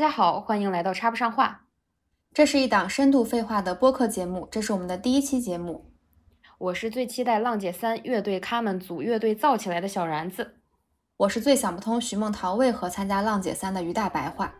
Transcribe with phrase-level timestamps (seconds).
[0.00, 1.66] 家好，欢迎来到插不上话。
[2.32, 5.92] 这是一档深度废话的播客节目，这是我们的第一期节目。
[6.56, 10.54] 我是最期待浪姐三乐队咖们组乐队造起来的小然子。
[11.18, 14.54] 我是最想不通徐梦桃为何参加浪姐三的于大白话。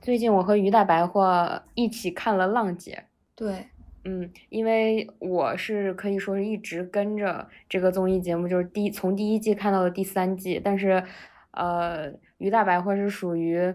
[0.00, 3.06] 最近我和于大白话一起看了浪姐。
[3.36, 3.68] 对。
[4.04, 11.02] 嗯，因为我是可以说是一直跟着这个综艺节目，就是第从第一季看到的第三季，但是，
[11.52, 13.72] 呃，于大白话是属于，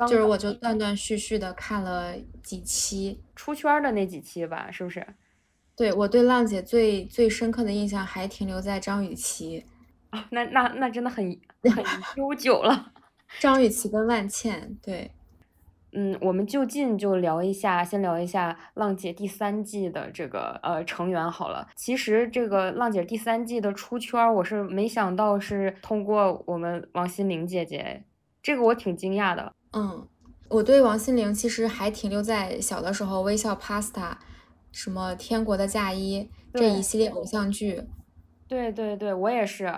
[0.00, 2.12] 就是我就断断续续的看了
[2.42, 5.06] 几期出圈的那几期吧，是不是？
[5.76, 9.64] 对我对浪姐最最深刻的印象还停留在张雨绮，
[10.10, 11.24] 啊，那那那真的很
[11.62, 11.84] 很
[12.16, 12.92] 悠久了，
[13.38, 15.12] 张雨绮跟万茜，对。
[15.94, 21.68] 嗯，我们就近就聊一下，先聊一下浪姐第三季的这个呃成员好了。
[21.76, 28.04] 其实这个浪姐第三季的出圈，我是没想到是通过我们王心凌姐姐，
[28.42, 29.52] 这个我挺惊讶的。
[29.74, 30.08] 嗯，
[30.48, 34.14] 我对王心凌其实还停留在小的时候，微笑 Pasta，
[34.72, 37.82] 什么天国的嫁衣这一系列偶像剧。
[38.48, 39.70] 对对对，我也是。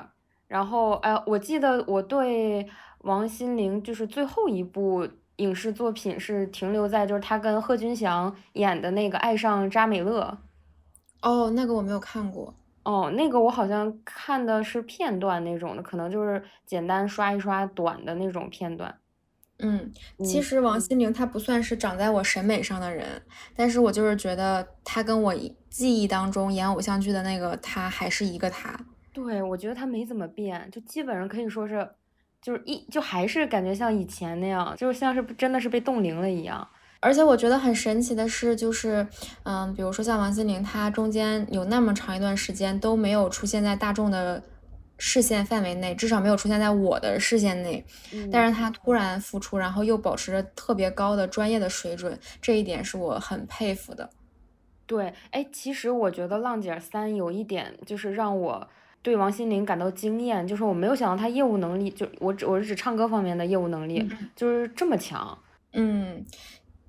[0.46, 2.68] 然后哎，我记得我对
[3.00, 5.08] 王心凌就是最后一部。
[5.36, 10.38] 影视作品是停留在就是他跟贺军翔演的那个《爱上扎美乐》
[11.28, 12.54] 哦，那个我没有看过
[12.84, 18.94] 哦，那个我好像看的是片段那种的，可能就是简单刷一刷短的那种片段。
[19.58, 19.92] 嗯，
[20.24, 23.22] 其实王心凌她不算是长在我审美上的人，
[23.56, 25.34] 但是我就是觉得她跟我
[25.68, 28.78] 记忆当中演偶像剧的那个她还是一个她。
[29.12, 31.88] 对，我觉得她没怎么变，就基本上可以说是。
[32.44, 36.68] 就是一就还是感觉像以前那样，就像是真的是被冻龄了一样。
[37.00, 39.06] 而且我觉得很神奇的是，就是
[39.44, 44.42] 嗯，比如说像王心凌，她中间有那么长一段时间都没有出现在大众的
[44.98, 47.82] 视线范围内，至少没有出现在我的视线内。
[48.30, 54.10] 但是她突然复出，然后又保持着特别高的专业的水准，这一点是我很佩服的。
[54.84, 58.68] 对，哎，其实我觉得《浪姐三》有一点就是让我。
[59.04, 65.36] 对王心凌感到惊艳，就是我没有想到她业务能力，就我只我是指唱歌方面的业务能力，就是这么强。
[65.74, 66.24] 嗯，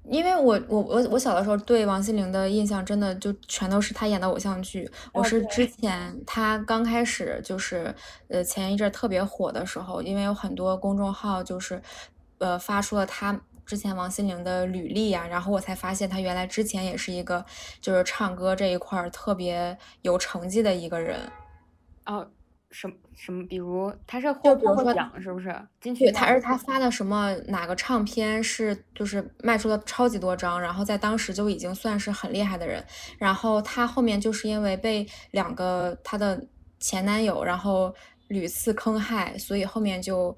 [0.06, 4.90] 因为我我我我小的时候对王心凌的印象真的就全都是她演的偶像剧。
[5.12, 7.94] 我是之前她刚开始就是
[8.30, 11.82] 呃前一阵特别火的时候，因为有很多公众号就是
[12.38, 17.44] 呃发出了她之前王心凌的履历呀，然后我才发现她原来之前也是一个
[17.82, 21.20] 就是唱歌这一块特别有成绩的一个人。
[22.06, 22.30] 哦，
[22.72, 23.46] 什么什么？
[23.48, 25.56] 比如他是获过奖是不是？
[25.82, 32.84] 金曲他是他发的什么哪个唱片是就是卖出了超级多张，然后在当时就已经算是很厉害的人。
[33.18, 36.46] 然后他后面就是因为被两个他的
[36.80, 37.94] 前男友然后
[38.28, 40.36] 屡次坑害，所以后面就。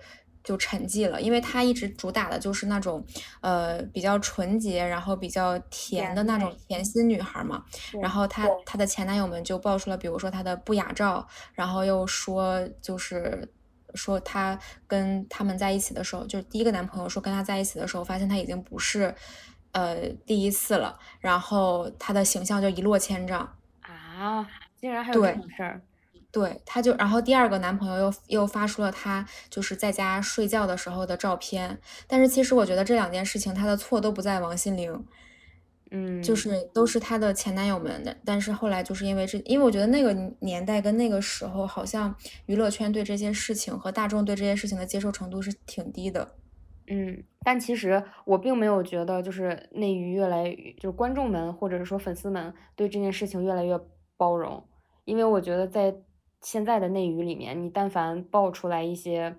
[0.48, 3.06] 就沉寂了，因为她一直主打的就是那种，
[3.42, 7.62] 呃，比较纯洁，然后比较甜的那种甜心女孩嘛。
[8.02, 13.52] 然后她她的前男友们就爆出了，比如说她的不雅照，然后又说就是
[13.94, 19.14] 说她跟他们在一起的时候，就是第一个男朋友说跟她在一起的时候，发现她已经不是
[19.74, 24.48] 呃第一次了，然后她的形象就一落千丈啊！
[24.80, 25.82] 竟然还有这种事儿。
[26.30, 35.06] 对，她就然后第二个男朋友又又发出了她就是在家睡觉的时候的照片，但是其实我觉得这两件事情她的错都不在王心凌，
[35.90, 42.14] 嗯，就是都是她的前男友们的，但是后来就是因为这，因为我觉得那个年代跟那个时候好像
[42.46, 46.36] 娱乐圈对这些事情和大众对这些事情的接受程度是挺低的，
[46.88, 53.80] 嗯，但其实我并没有觉得就是内娱越来越就是观众们或者是说粉丝们对这件事情越来越
[54.18, 54.64] 包容，
[55.06, 55.96] 因为我觉得在。
[56.42, 59.36] 现在的内娱里面，你但凡爆出来一些，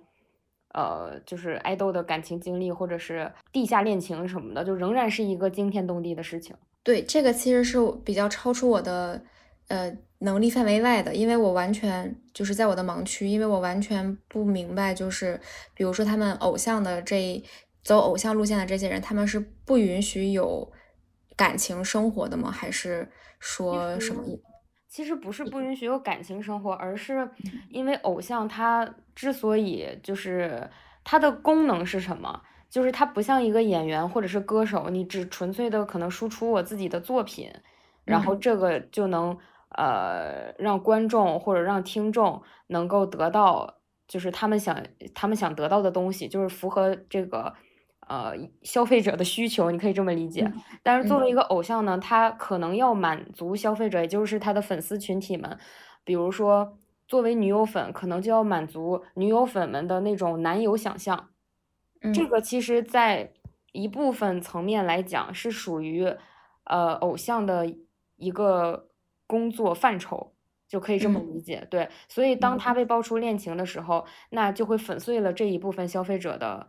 [0.74, 6.54] 呃，就是爱豆的感情经历，或者是地下恋情什么的，就仍然是一个惊天动地的事情。
[6.82, 9.22] 对，这个其实是比较超出我的
[9.68, 15.40] 呃能力范围外的，因为我完全就是在我的盲区，因为我完全不明白，就是
[15.74, 17.42] 比如说他们偶像的这
[17.82, 20.70] 走偶像路线的这些人，他们是不允许有
[21.36, 22.50] 感情生活的吗？
[22.50, 23.08] 还是
[23.38, 24.22] 说什么？
[24.98, 27.30] 其实不是不允许有感情生活，而是
[27.70, 30.68] 因为偶像他之所以就是
[31.04, 32.42] 他的功能是什么？
[32.68, 37.48] 就是他不像一个演员或者是歌手，你只纯粹的可能输出我自己的作品，
[38.04, 43.78] 然后这个就能呃让观众或者让听众能够得到
[44.08, 44.76] 就是他们想
[45.14, 47.54] 他们想得到的东西，就是符合这个
[48.08, 50.50] 呃消费者的需求，你可以这么理解。
[50.82, 55.58] 但是作为一个偶像呢，他可能要满足消费者，也就是他的粉丝群体们，
[56.04, 61.28] 比如说作为女友粉，可能就要满足女友粉们的那种男友想象。
[62.12, 63.32] 这个其实，在
[63.72, 66.04] 一部分层面来讲，是属于
[66.64, 67.72] 呃偶像的
[68.16, 68.88] 一个
[69.26, 70.32] 工作范畴。
[70.68, 76.68] 就可以这么理解，对，所以当他被爆出恋情的时候，那就会粉碎了这一部分消费者的，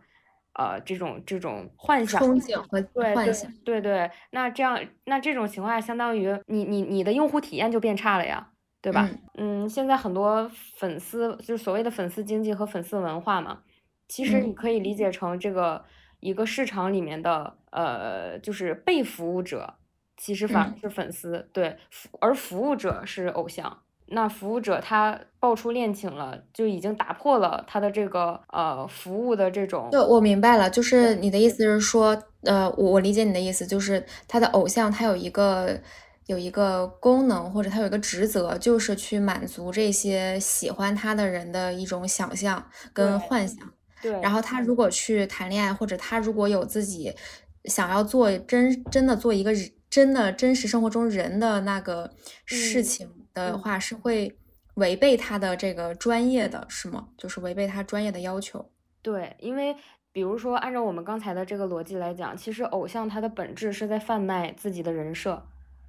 [0.54, 2.82] 呃，这种这种幻想、憧憬和
[3.14, 4.10] 幻想，对对。
[4.30, 8.50] 那这样，那这种情况下，相当于你你你的用户体验就变差了呀，
[8.82, 9.08] 对吧？
[9.38, 13.62] 嗯，现在很多粉丝就是所谓的粉丝经济和粉丝文化嘛，
[14.08, 15.84] 其实你可以理解成这个
[16.18, 19.74] 一个市场里面的，呃，就是被服务者，
[20.16, 21.76] 其实反而是粉丝，对，
[22.20, 23.82] 而服务者是偶像。
[24.12, 29.88] 那服务者他爆出恋情了，就已经打破了他的这个呃服务的这种。
[29.90, 35.80] 对，我明白了，就是你的意思是说，呃，我我理解你的意思，就是他的偶像他有一个
[36.26, 43.58] 有一个功能，或者他有一个职责，就是去满足这些喜欢他的人的一种想象跟幻想。
[44.02, 44.10] 对。
[44.20, 47.14] 然后他如果去谈恋爱，或者他如果有自己
[47.66, 49.52] 想要做真真的做一个
[49.88, 52.10] 真的真实生活中人的那个
[52.44, 53.08] 事情。
[53.34, 54.36] 的话是会
[54.74, 57.08] 违背他的这个专业的是吗？
[57.16, 58.70] 就是违背他专业的要求。
[59.02, 59.76] 对，因为
[60.12, 65.46] 比如说按照我们刚才的这个逻辑来讲，其实偶像他的本质是在贩卖自己的人设。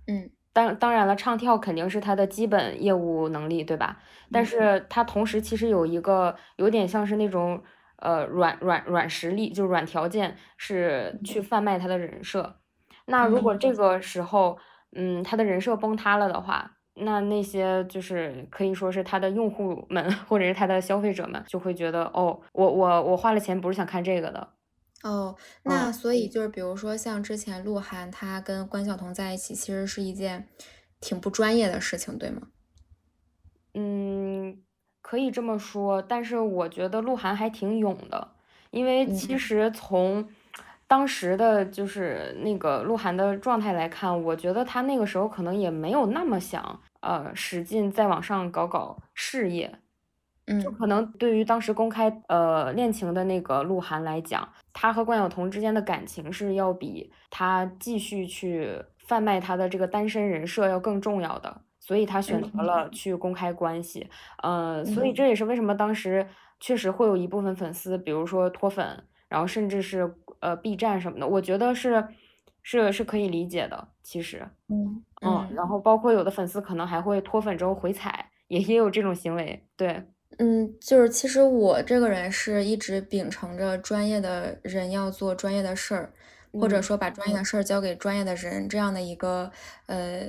[0.08, 4.00] 嗯，当当然了，唱跳肯定是他的基本业务能力，对吧？
[4.32, 7.62] 但是他同时其实有一个有点像是那种
[7.98, 12.60] 呃软软软实力，就软条件是去贩卖他的人设。
[13.06, 14.58] 那如果这个时候，
[14.96, 16.78] 嗯，他的人设崩塌了的话。
[16.94, 24.50] 那那些就是可以说是他的用户们，或者是他的消费者们，就会觉得哦，我我我花了钱不是想看这个的。
[25.04, 30.48] 哦，那所以就是比如说像之前鹿晗他跟关晓彤在一起，其实是一件
[31.00, 32.50] 挺不专业的事情，对吗？
[33.74, 34.62] 嗯，
[35.02, 38.36] 可以这么说，但是我觉得鹿晗还挺勇的，
[38.72, 40.30] 因为其实从。
[40.92, 49.74] 当时的就是那个鹿晗的状态来看，我觉得他那个时候可能也没有那么想，呃，使劲再往上搞搞事业，
[50.48, 58.78] 嗯，就可能对于当时公开呃恋情的那个鹿晗来讲，他和关晓彤之间的感情是要比他继续去
[59.08, 64.10] 贩卖他的这个单身人设要更重要的，所以他选择了去公开关系，
[64.44, 66.28] 呃，所以这也是为什么当时
[66.60, 70.14] 确实会有一部分粉丝，比如说脱粉，然后甚至是。
[70.42, 72.04] 呃，B 站什么的，我觉得是
[72.64, 80.04] 是是可以理解的，其实，嗯嗯，然后包括有的粉丝可能还会脱粉之后回踩，也也有这种行为，对，
[80.40, 86.12] 嗯，就是其实我这个人是一直秉承着专业的人要做专业的事儿，
[86.54, 89.52] 或者说把专业的事儿交给专业的人这样的一个
[89.86, 90.24] 呃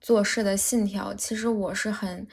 [0.00, 2.24] 做事的信条，其实我是很。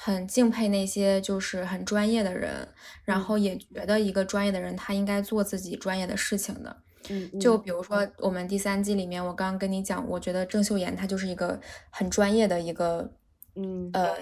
[0.00, 2.68] 很敬佩那些就是很专业的人，
[3.04, 6.76] 然后也觉得一个专业的人他应该做自己专业的事情的。
[7.10, 11.60] 嗯，就比如说我们第三季里面，我刚刚跟你讲，我觉得郑秀妍她就是一个
[11.90, 13.12] 很专业的一个，
[13.56, 14.14] 嗯呃，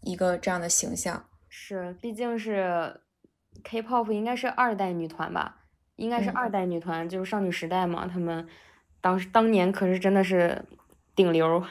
[0.00, 1.24] 一个这样的形象。
[1.48, 3.00] 是，毕竟是
[3.62, 5.58] K-pop 应该是二代女团吧？
[5.94, 8.48] 应该是二代女团，就是少女时代嘛，他们
[9.00, 10.64] 当时当年可是真的是
[11.14, 11.64] 顶流。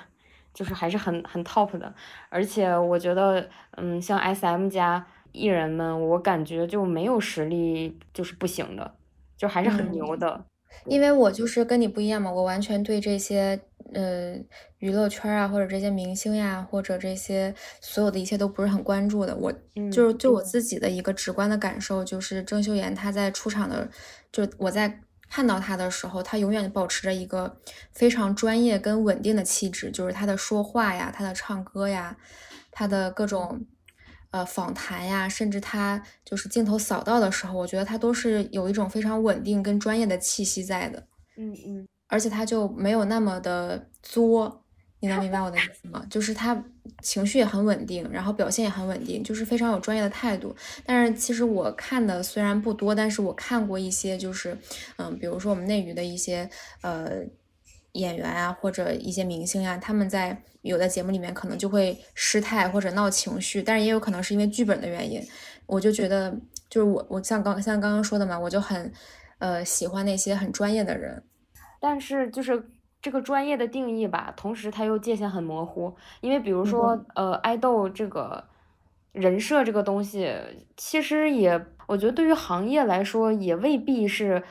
[0.60, 1.94] 就是还是很很 top 的，
[2.28, 8.94] 而且我觉得，嗯，像 SM 家艺人们，我感觉就没有实力就是不行的，
[9.38, 10.44] 就还是很牛的。
[10.86, 13.58] 因为我就是跟你不一样嘛，我完全对这些
[13.94, 14.36] 呃
[14.80, 19.34] 娱乐圈啊，或者这些明星呀，或者这些所有的一切都不是很关注的。
[19.38, 19.50] 我
[19.90, 23.90] 就是就我自己的一个直观的感受，就是郑秀妍她在出场的，
[24.30, 25.00] 就我在。
[25.30, 27.58] 看到他的时候，他永远保持着一个
[27.94, 32.18] 非常专业跟稳定的气质，就是他的说话呀，他的唱歌呀，
[32.72, 33.66] 他的各种
[34.32, 41.08] 呃访谈呀，甚至他就是镜头扫到的时候，我觉得他都是有一种非常稳定跟专业的气息在的。
[41.38, 44.66] 嗯嗯，而且他就没有那么的作。
[45.02, 46.06] 你能明白我的意思吗？
[46.10, 46.62] 就是他
[47.02, 50.56] 情绪也很稳定，然后表现也很稳定，就是非常有专业的态度。
[50.86, 54.58] 但是其实我看的虽然不多，但是我看过一些，就是
[54.98, 56.50] 嗯，比如说我们内娱的一些
[56.82, 57.24] 呃
[57.94, 65.22] 演员啊，或者一些明星啊，他们在有的节目里面可能就会失态或者闹情绪，但是也有可能是因为剧本的原因。
[65.66, 66.36] 我就觉得，
[66.70, 68.92] 就是我我像刚像刚刚说的嘛，我就很
[69.38, 71.24] 呃喜欢那些很专业的人，
[71.80, 72.64] 但是就是。
[73.02, 78.44] 这个专业的定义吧，同时它又界限很模糊，因为比如说，呃，爱豆这个
[79.14, 80.36] 人设这个东西，
[80.76, 84.44] 其实也，我觉得对于行业来说，也未必是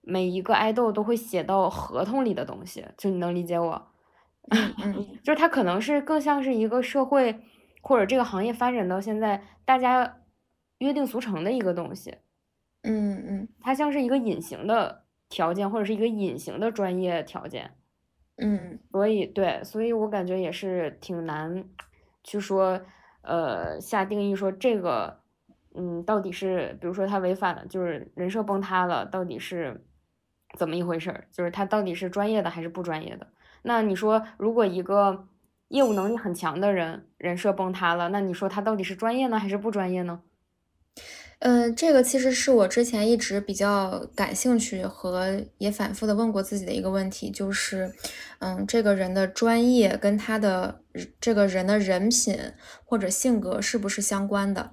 [0.00, 3.88] 每一个爱豆都会写到合同里的东西，就你能理解我？
[4.48, 7.42] 嗯嗯， 就是它可能是更像是一个社会
[7.82, 10.16] 或者这个行业发展到现在，大家
[10.78, 12.16] 约定俗成的一个东西。
[12.82, 17.72] 嗯嗯，它像是一个隐形的条件，或者是一个隐形的专业条件。
[18.40, 21.64] 嗯，所以对，所以我感觉也是挺难
[22.24, 22.80] 去说，
[23.22, 25.20] 呃，下定义说这个，
[25.74, 29.84] 嗯，到底是，比如说他违反了，就是人设崩塌了，到底是
[30.56, 31.28] 怎么一回事儿？
[31.30, 33.26] 就是他到底是专业的还是不专业的？
[33.62, 35.28] 那你说，如果一个
[35.68, 40.22] 业务能力很强的人人设崩塌了，那你说他到底是专业呢还是不专业呢？
[41.40, 47.90] 嗯，这个其实是我之前一直比较感兴趣和也反复的问过自己的一个问题，就是，
[48.40, 50.82] 嗯，这个人的专业跟他的
[51.18, 52.38] 这个人的人品
[52.84, 54.72] 或者性格是不是相关的？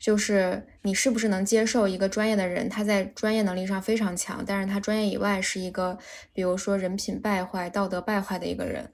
[0.00, 5.96] 就是你是不是能接受一个专业的人，他在专业能力上非常强，但是他专业以外是一个，
[6.32, 8.90] 比如说人品败坏、道德败坏的一个人？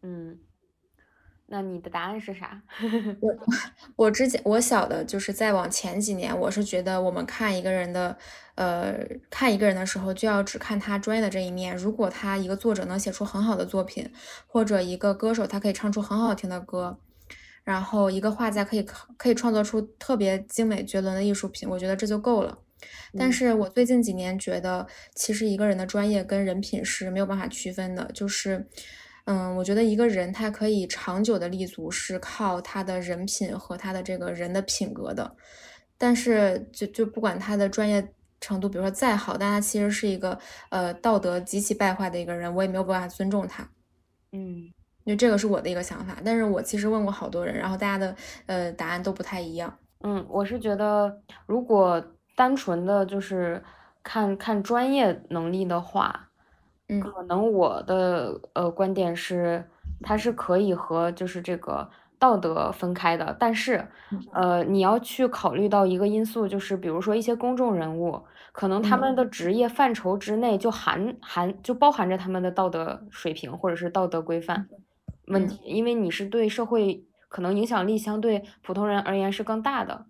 [0.00, 0.38] 嗯。
[1.46, 2.62] 那你的答案是啥？
[3.20, 3.34] 我
[3.96, 8.16] 我之前我小的就是再往前几年，我是觉得我们看一个人的，
[8.54, 8.94] 呃，
[9.28, 11.76] 看一个人的时候就要只看他专业的这一面。
[11.76, 14.10] 如果他一个作者能写出很好的作品，
[14.46, 16.98] 或者一个歌手他可以唱出很好听的歌，
[17.62, 18.82] 然后一个画家可以
[19.18, 22.58] 可以创作出特别精美绝伦的艺术品，我觉得这就够了。
[23.16, 28.66] 但是我最近几年觉得，其实一个人的专业跟人品是没有办法区分的，就是。
[29.26, 35.34] 嗯，我觉得一个人他可以长久的立足，是靠他的人品和他的这个人的品格的。
[35.96, 38.06] 但是，就就不管他的专业
[38.38, 40.38] 程度，比如说再好，但他其实是一个
[40.68, 43.66] 呃道德极其败坏的一个人，我也没有办法尊重他。
[44.32, 44.70] 嗯，
[45.04, 46.18] 因为这个是我的一个想法。
[46.22, 48.14] 但是我其实问过好多人，然后大家的
[48.44, 49.74] 呃答案都不太一样。
[50.02, 52.04] 嗯，我是觉得，如果
[52.36, 53.62] 单纯的就是
[54.02, 56.28] 看看专业能力的话。
[57.00, 59.64] 可能我的呃观点是，
[60.02, 61.88] 它是可以和就是这个
[62.18, 63.88] 道德分开的，但是，
[64.32, 68.22] 呃，你要去考虑到一个因素，就是比如说一些公众人物，
[68.52, 74.68] 可能他们的职业范畴之内就含含就包含着他们的道德水平或者是道德规范
[75.28, 80.04] 问题，因为你是对社会可能影响力相对普通人而言是更大的，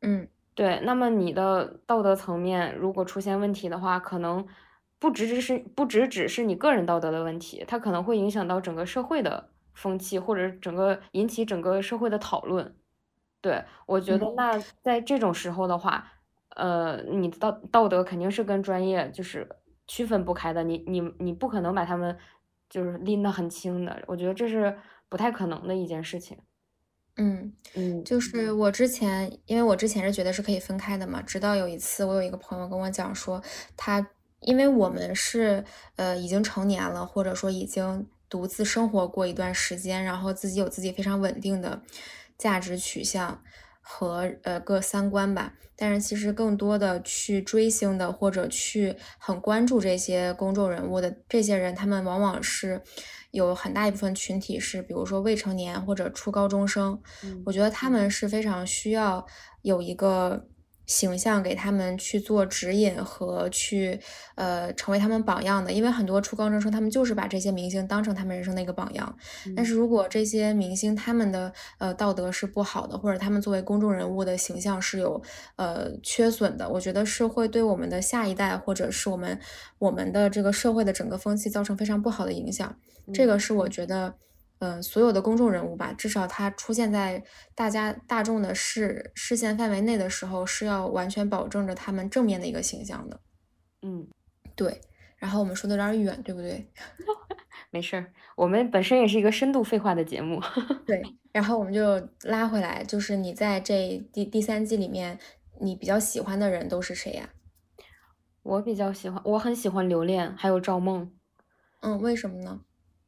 [0.00, 4.46] 嗯，对，那么你的道德层面如果出现问题的话，可能。
[5.04, 12.74] 不只只是不只只是你个人道德的问题，它可能会影响到整个社会的风气，或者整个引起整个社会的讨论。
[13.42, 16.10] 对我觉得，那在这种时候的话，
[16.56, 19.46] 呃，你的道道德肯定是跟专业就是
[19.86, 22.16] 区分不开的，你你你不可能把他们
[22.70, 24.02] 就是拎得很轻的。
[24.06, 24.74] 我觉得这是
[25.10, 26.38] 不太可能的一件事情。
[27.16, 33.42] 嗯嗯，就是我之前，因为我之前是觉得是可以分开的嘛，直到有一次，我有一个朋友跟我讲说，
[33.76, 34.08] 他。
[34.44, 35.64] 因为我们是
[35.96, 41.82] 呃已经成年了，或者说已经独自生活过一段时间，然后自己有自己非常稳定的
[42.36, 43.42] 价值取向
[43.80, 45.54] 和呃各三观吧。
[45.76, 52.80] 但是其实更多的去追星的或者去很关注这些公众人物的这些人，他们往往是
[53.30, 57.00] 有很大一部分群体是，比如说未成年或者初高中生。
[57.44, 59.26] 我觉得他们是非常需要
[59.62, 60.46] 有一个。
[60.86, 63.98] 形象给他们去做指引和去
[64.34, 69.16] 呃成为他们榜样的，因为很多初高中生他们就是把这些明星当成他们人生的一个榜样。
[69.56, 75.22] 但是如果这些明星他们的呃道德是不好的，或者他们作为公众人物的形象是有
[75.56, 79.38] 呃缺损的，我觉得是会对我们的下一代或者是我们
[79.78, 82.76] 我们的这个社会的整个风气造成非常不好的影响。
[83.12, 84.14] 这个是我觉得。
[84.64, 87.22] 嗯，所有的公众人物吧，至少他出现在
[87.54, 93.20] 大家大众的视视线范围内的时候，是要完全保证着他们正面的一个形象的。
[93.82, 94.08] 嗯，
[94.56, 94.80] 对。
[95.18, 96.70] 然后我们说的有点远，对不对？
[97.70, 100.40] 没事儿，我们本身也是一个深度废话的节目。
[100.86, 101.02] 对。
[101.30, 105.18] 然后我们就拉回来，就是你在这第第三季里面，
[105.60, 107.28] 你比较喜欢的人都是谁呀？
[108.42, 111.12] 我比较喜欢，我很喜欢刘恋，还有赵梦。
[111.80, 112.60] 嗯，为什么呢？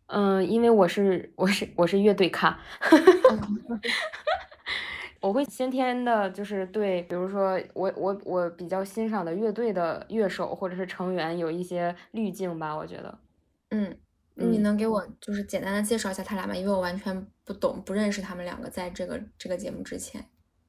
[0.09, 2.59] 嗯，因为我是我是我是乐队咖，
[5.21, 13.19] 我会先天的，就是对，比如说我我我比较欣赏的乐队的乐手或者是成员有一些滤镜吧，我觉得。
[13.71, 13.97] 嗯，
[14.35, 16.55] 你能给我就是简单的介绍一下他俩吗？
[16.55, 20.25] 因为我完全不懂，不认识他们两个，在这个这个节目之前。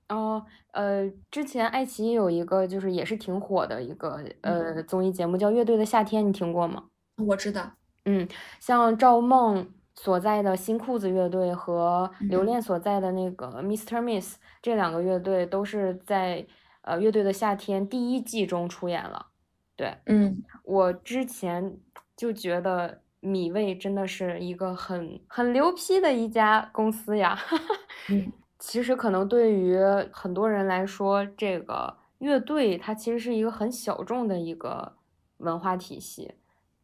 [0.10, 6.86] 哦，呃，之前爱奇艺有一个就是也是挺火的一个呃综艺节目叫《乐队的夏天》，你听过吗？
[7.27, 7.76] 我知道。
[8.10, 8.28] 嗯，
[8.60, 14.02] 像赵梦所在的新裤子乐队和刘恋所在的那个 Mr.
[14.02, 16.48] Miss 这两个乐队都是在
[16.84, 19.28] 呃乐队的夏天第一季中出演了。
[19.76, 21.78] 对，嗯，我之前
[22.16, 27.38] 就觉得米未真的是一个很很牛批的一家公司呀。
[28.10, 29.78] 嗯，其实可能对于
[30.14, 34.94] 很多人来说，这个乐队它其实是一个很小众的一个
[35.40, 36.36] 文化体系。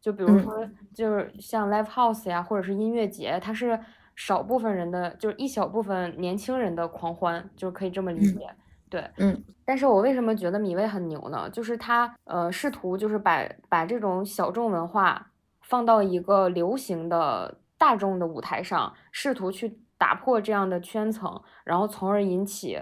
[0.04, 3.80] 就比如说，就是像 live house 呀，或者是音乐节，它是
[4.14, 8.46] 少部分人的，就是一小部分年轻人的狂欢，就可以这么理解。
[8.90, 9.42] 对，嗯。
[9.64, 11.48] 但是我为什么觉得米未很牛呢？
[11.48, 15.30] 就是他呃试图就是把把这种小众文化
[15.62, 22.78] 放到一个流行的大众的舞台上，试图去打破这样的圈层，然后从而引起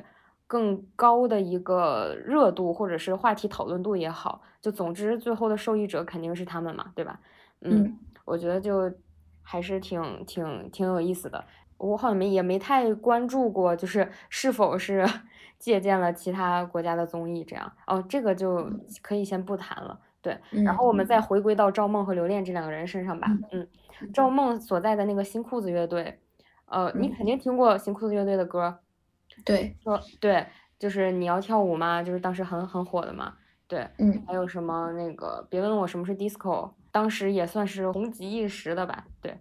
[0.53, 4.43] 更高的一个热度或者是话题讨论度也好。
[4.61, 7.19] 就总之，最后的受益者肯定是他们嘛，对吧？
[7.63, 8.93] 嗯，我觉得就
[9.41, 11.43] 还是挺挺挺有意思的。
[11.79, 15.07] 我好像没也没太关注过，就是是否是
[15.59, 17.73] 借鉴了其他国家的综艺这样。
[17.87, 19.99] 哦，这个就可以先不谈了。
[20.21, 23.27] 对，然后我们再回归到赵梦和刘恋这两个人身上吧。
[23.53, 23.67] 嗯，
[24.13, 26.21] 赵梦所在的那个新裤子乐队，
[26.67, 28.79] 呃，你肯定听过新裤子乐队的歌。
[29.45, 30.47] 对，说对，
[30.79, 32.03] 就是你要跳舞吗？
[32.03, 33.35] 就是当时很很火的嘛。
[33.67, 35.47] 对，嗯，还有什么那个？
[35.49, 39.07] 别问我什么是 disco，当时也算是红极一时的吧。
[39.21, 39.35] 对，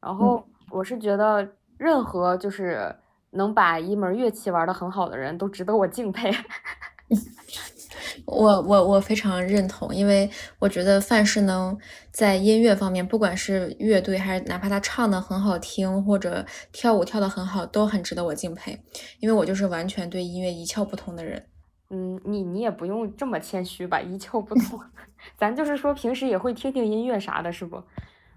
[0.00, 2.94] 然后我是觉得，任何就是
[3.30, 6.30] 能把一门乐器玩的很好的人都值得我敬佩。
[8.26, 11.76] 我我我非常认同，因为我觉得范式能
[12.10, 18.78] 在音乐方面，不管是乐队还是哪怕他唱的很好听，或者跳舞跳的很好，都很值得我敬佩。
[19.20, 21.44] 因为我就是完全对音乐一窍不通的人。
[21.90, 24.78] 嗯，你你也不用这么谦虚吧，一窍不通，
[25.36, 27.82] 咱就是说平时也会听听音乐啥的，是不？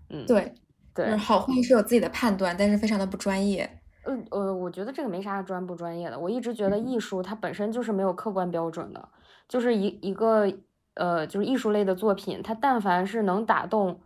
[0.09, 0.53] 嗯，对
[0.93, 3.79] 对，好坏是有自己的判断，但是非常的不专业。
[4.05, 9.09] 嗯呃，我觉得这个没啥专不专业的，我一直觉得艺术它本身就是没有客观标准的，
[9.53, 10.51] 就是一一个
[10.95, 13.99] 呃就是艺术类的作品，它但凡是能打动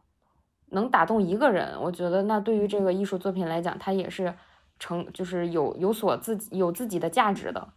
[0.71, 4.33] 能打动一个人，我觉得那对于这个艺术作品来讲，它也是
[4.77, 7.69] 成就是有有所自己有自己的价值的。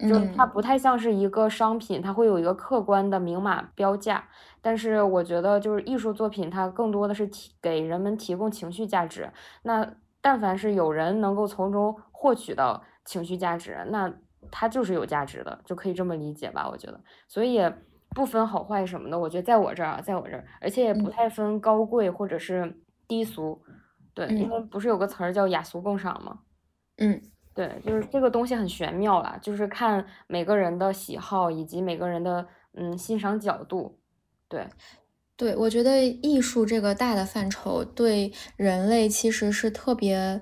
[0.00, 4.28] 就它不太像是一个商品，它会有一个客观的明码标价。
[4.60, 9.32] 但是我觉得，就是艺术作品，它更多的是提给人们提供情绪价值。
[9.62, 14.12] 那但凡是有人能够从中获取到情绪价值，那
[14.50, 16.68] 它就是有价值的，就可以这么理解吧？
[16.68, 17.72] 我觉得，所以也
[18.10, 19.18] 不分好坏什么的。
[19.18, 23.62] 我觉得在我这儿，在我这儿，而且也不太分高贵或者是低俗。
[24.14, 26.40] 对，因为不是有个词儿叫雅俗共赏吗？
[26.98, 27.20] 嗯。
[27.54, 34.00] 对，就是这个东西很玄妙啦，就是看每个人的喜好以及每个人的嗯欣赏角度。
[34.48, 34.66] 对，
[35.36, 40.40] 对我觉得艺术这个大的范畴对人类其实是特别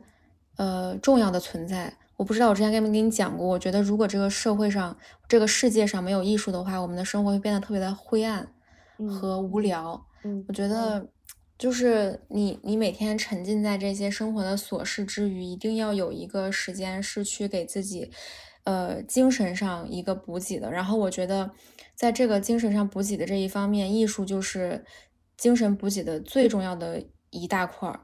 [0.56, 1.92] 呃重要的存在。
[2.20, 4.94] 我不知道我之前跟没跟你讲过，我觉得如果这个社会上、
[5.26, 8.46] 这个世界上没有艺术的话，我们的生活会变得特别的灰暗
[9.09, 10.06] 和无聊。
[10.24, 11.09] 嗯，我觉得。
[11.56, 18.11] 就是你，你每天沉浸在这些生活的琐事之余，一定要有一个时间是去给自己，
[18.64, 20.70] 呃，精神上一个补给的。
[20.70, 21.50] 然后我觉得，
[21.94, 24.87] 在这个精神上补给的这一方面，艺术就是
[25.37, 28.00] 精神补给的最重要的一大块儿。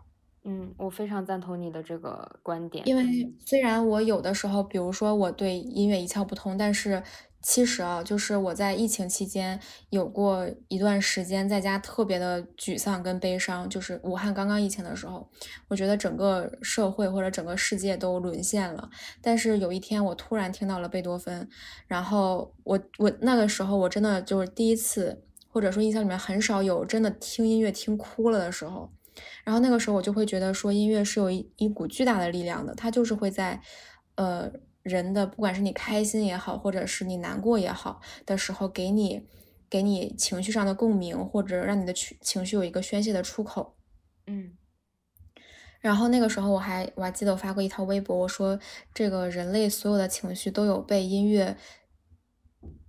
[0.46, 2.86] 嗯，我非常赞同你的这个观点。
[2.88, 3.04] 因为
[3.44, 7.02] 虽然我有的时候，比如说我对音乐一窍不通，但是。
[7.42, 15.30] 其实啊，就是我在疫情期间有过一段时间在家特别的沮丧跟悲伤，就是武汉刚刚疫情的时候，
[15.68, 18.90] 我觉得整个社会或者整个世界都沦陷了。
[19.22, 21.48] 但是有一天我突然听到了贝多芬，
[21.86, 28.90] 然后我我那个时候我真的就是第一次，或者说印象里面很少有真的听音乐听哭了的时候。
[29.44, 33.60] 然后那个时候我就会觉得说音乐是有一一股巨大的力量的，它就是会在，
[34.16, 34.52] 呃。
[34.86, 39.26] 人的不管是你开心也好，或者是你难过也好的时候，给你
[39.68, 43.76] 给你情绪上的共鸣，或者让你的情情绪有一个宣泄的出口。
[44.28, 44.56] 嗯，
[45.80, 48.60] 然后那个时候我还我还记得我发过一条微博，我说
[48.94, 51.56] 这个人类所有的情绪都有被音乐。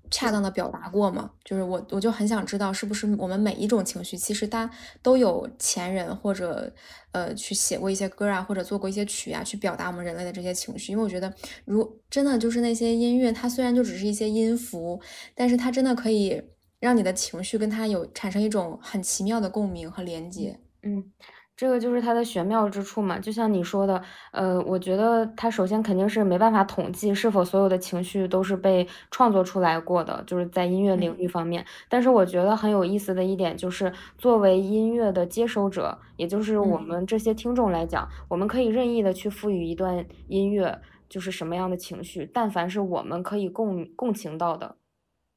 [0.10, 1.32] 恰当的表达过吗？
[1.44, 4.70] 就是我，我就很想知道，是不是我们每一种情绪，其实它
[5.02, 6.74] 都有前人或者
[7.12, 10.92] 呃去写过一些歌啊，或者做过一些曲啊，去表达我们人类的这些情绪。
[10.92, 11.34] 因为我觉得，
[11.66, 15.00] 如真的就是那些音乐，它虽然就只是一些音符，
[15.36, 16.42] 但是它真的可以
[16.80, 20.60] 让你的情绪跟它有产生一种很奇妙的共鸣和连接。
[20.84, 21.12] 嗯。
[21.58, 24.00] 这个就是它的玄妙之处嘛，就像你说的，
[24.32, 31.66] 呃，我觉得它首先肯定是没办法统计是否所有的情绪都是被创作出来过的，就是在音乐领域方面。
[31.90, 44.78] 但是我觉得很有意思的一点就是，作为音乐的接收者，也就是我们这些听众来讲，我们可以任意的去赋予一段音乐就是什么样的情绪，但凡是我们可以共共情到的，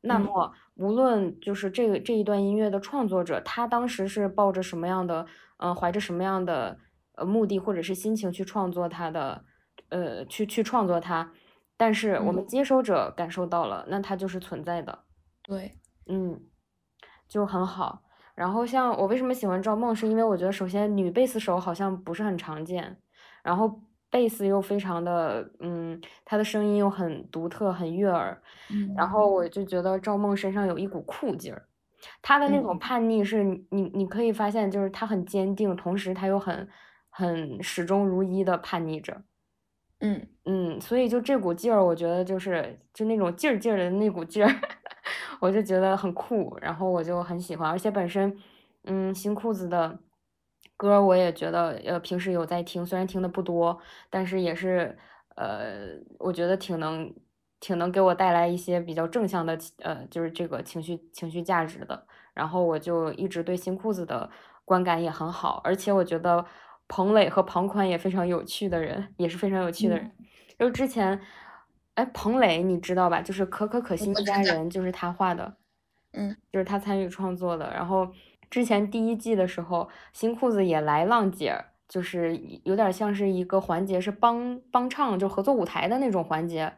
[0.03, 0.53] 那么。
[0.77, 5.27] 无论就是这个这一段音乐的创作者，他当时是抱着什么样的，
[5.63, 6.77] 嗯，怀着什么样的
[7.15, 9.45] 呃目的或者是心情去创作它的，
[9.91, 11.33] 呃，去去创作它，
[11.77, 15.05] 但是我们接收者感受到了，那它就是存在的。
[15.43, 15.73] 对，
[16.07, 16.41] 嗯，
[17.29, 18.03] 就很好。
[18.35, 22.99] 然后像我为什么喜欢赵梦，是因为我觉得首先女贝斯手好像不是很常见，
[23.43, 23.81] 然后。
[24.13, 28.43] 贝斯又非常的，嗯，她的声音又很独特，很悦耳。
[28.69, 31.69] 嗯，然后我就觉得赵梦身上有一股酷劲儿，
[32.23, 36.69] 他的那种叛逆是你你可以发现，就是他很坚定，同时他又很
[37.09, 39.23] 很始终如一的叛逆着。
[40.01, 44.51] 嗯嗯，所以就这股劲儿，我觉得就是就那种劲儿劲儿的那股劲儿，
[45.41, 48.37] 我就觉得很酷，然后我就很喜欢，而且本身，
[48.85, 49.99] 嗯，新裤子的。
[50.77, 54.97] 歌我也觉得，呃，平时有在听，虽然听的不多，但是也是，
[55.37, 57.13] 呃，我觉得挺能，
[57.61, 62.07] 挺能给我带来一些比较正向的，呃，就是这个情绪情绪价值的。
[62.35, 64.29] 然后我就一直对新裤子的
[64.65, 66.45] 观感也很好，而且我觉得
[66.89, 70.11] 彭磊和庞宽也非常有趣的人，也是非常有趣的人。
[70.59, 71.21] 就之前，
[71.95, 73.21] 哎，彭磊你知道吧？
[73.21, 75.57] 就是可可可心一家人，就是他画的，
[76.13, 78.09] 嗯，就是他参与创作的，然后。
[78.51, 86.73] 之前第一季的时候，新裤子也来浪姐，就是有点像是一个环节，是帮帮唱，就合作舞台的那种环节。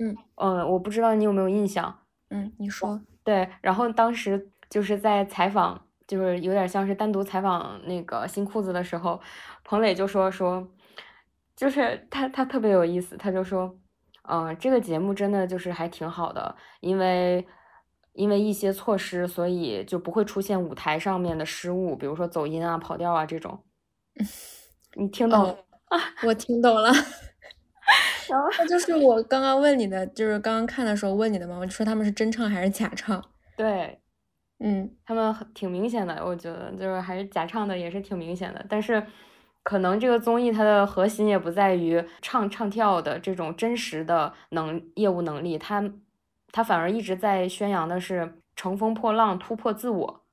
[0.00, 2.00] 嗯嗯，我不知道你有没有印象。
[2.30, 3.00] 嗯，你说。
[3.22, 9.20] 对，然后当时就是在采访，就是有点像是单独采访那个新裤子的时候，
[9.62, 10.66] 彭磊就说说，
[11.54, 13.78] 就是他他特别有意思，他就说，
[14.28, 17.46] 嗯，这个节目真的就是还挺好的，因为。
[18.12, 23.62] 因为一些措施，所以就不会出现舞台上面的失误，比如说走音啊、跑调啊这种。
[24.98, 25.56] 你听懂了？
[26.26, 26.90] 我听懂了。
[28.58, 31.58] 那就是我刚刚问你的，就是刚刚看的时候问你的嘛。
[31.58, 33.22] 我说他们是真唱还是假唱？
[33.56, 34.00] 对，
[34.58, 38.64] 嗯，他们挺明显的，我觉得就是还是假唱的，也是挺明显的。
[38.68, 39.02] 但是
[39.62, 45.90] 可能这个综艺它的核心也不在于唱唱跳的这种真实的能业务能力，它。
[46.52, 50.24] 它反而一直在宣扬的是乘风破浪、突破自我，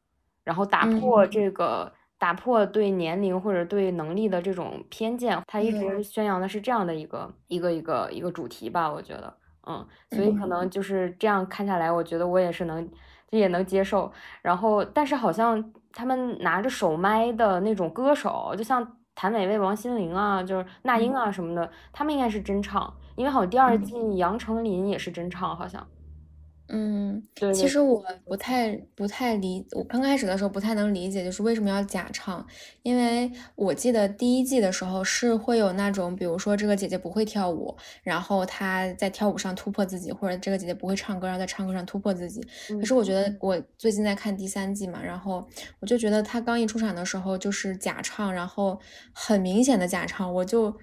[0.43, 5.41] 然后打破这个打破对年龄或者对能力的这种偏见。
[5.47, 9.33] 他一直宣扬的是这样的一个一个一个一个主题吧，我觉得，
[9.67, 12.89] 嗯，所以可能就是这样看下来，我觉得我也是能
[13.29, 14.11] 也能接受。
[14.41, 25.85] 然后，但是好像他们拿着手麦的那种歌手，就像谭维维、王心凌啊，就是那英啊什么的，他们应该是真唱，因为好像第二季杨丞琳也是真唱，好像。
[26.69, 32.45] 嗯，其实我不太不太理，我刚开始的时候不太能理解，就是为什么要假唱？
[32.83, 42.41] 因为我记得第一季的时候是会有那种，比如说这个姐姐不会跳舞，然后她在跳舞上突破自己，或者这个姐姐不会唱歌，然后在唱歌上突破自己。
[42.79, 45.47] 可是我觉得我最近在看第三季嘛，然后
[45.79, 48.79] 我就觉得她刚一出场的时候就是假唱，然后
[49.13, 50.75] 很明显的假唱，我就。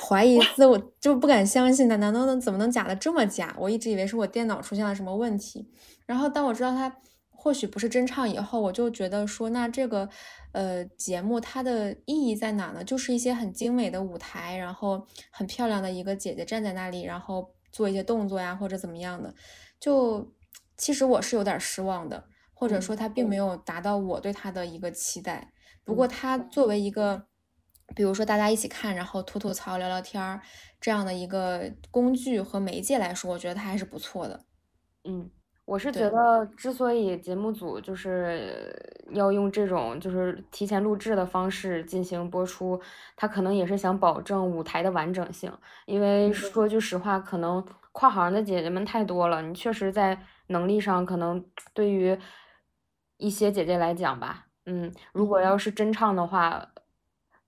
[0.00, 3.52] 怀疑自我就不敢相信他，难道能怎么能假的这么假？
[3.58, 5.68] 我一直以为是我电脑出现了什么问题。
[6.06, 6.98] 然后当我知道他
[7.30, 10.08] 或许不是真唱以后，我就觉得说，那这个
[10.52, 12.84] 呃节目它的意义在哪呢？
[12.84, 19.34] 就是一些很精美的舞台，然后很漂亮的一个姐姐站在那里，然后做一些动作呀或者怎么样的。
[19.80, 20.32] 就
[20.76, 22.22] 其实我是有点失望的，
[22.54, 25.52] 或者说他并没有达到我对他的一个期待。
[25.82, 27.26] 不过他作为一个。
[27.94, 30.40] 比如说，大家一起看，然后吐吐槽、聊聊天儿，
[30.80, 34.40] 这样的一个工具和媒介来说，我觉得它还是不错的。
[35.04, 35.30] 嗯，
[35.64, 38.74] 我是觉得，之所以节目组就是
[39.10, 42.80] 要用这种就是提前录制的方式进行播出，
[43.16, 45.52] 他可能也是想保证舞台的完整性。
[45.86, 52.18] 因为说句实话，可能跨行的姐姐们太多了，你确实在能力上可能对于
[53.18, 56.68] 一些姐姐来讲吧，嗯，如果要是真唱的话。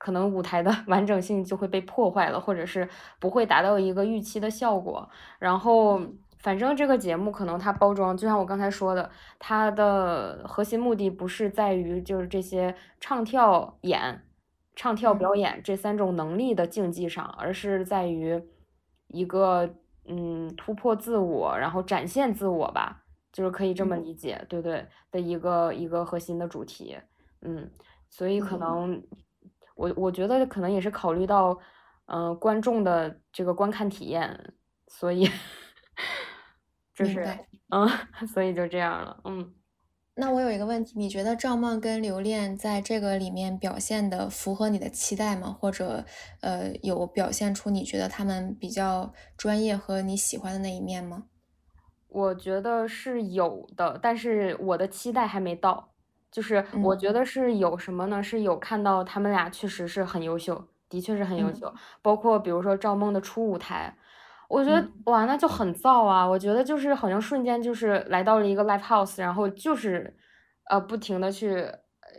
[0.05, 2.87] 可能舞台的 完整性就会被破坏了，或者是
[3.19, 5.09] 不会达到一个预期的效果。
[5.39, 5.99] 然后，
[6.41, 14.27] 反正这个节目可能它包装，就像我刚才说的，它的核心目的不是在于就是这些唱跳演、
[14.77, 18.43] 唱跳表演这三种能力的竞技上，而是在于
[19.09, 19.75] 一个
[20.07, 24.87] 嗯突破自我，然后展现自我吧，就是可以这么理解，对不对？
[25.11, 26.99] 的一个一个核心的主题，
[27.41, 27.71] 嗯，
[28.11, 29.03] 所以可能。
[29.75, 31.59] 我我觉得可能也是考虑到，
[32.07, 34.55] 嗯，观众的这个观看体验，
[34.89, 35.29] 所以
[36.95, 37.27] 就是，
[37.71, 37.89] 嗯，
[38.33, 39.55] 所以就这样了，嗯。
[40.17, 45.57] 那我有一个问题，你觉得赵梦跟刘恋在这个里面表现的符合你的期待吗？
[45.59, 46.05] 或者，
[46.41, 51.25] 呃，有表现出你觉得他们比较专业和你喜欢的那一面吗？
[52.07, 55.94] 我觉得是有的，但是我的期待还没到。
[56.35, 58.21] 就是我觉得是有什么呢？
[58.21, 61.73] 是有看到他们俩确实是很优秀，的确是很优秀。
[62.03, 63.97] 包括比如说赵梦的初舞台，
[64.49, 66.27] 我觉得哇，那就很燥啊！
[66.27, 70.13] 我觉得就是好像瞬间就是来到了一个 live house，然后就是
[70.69, 71.71] 呃不停的去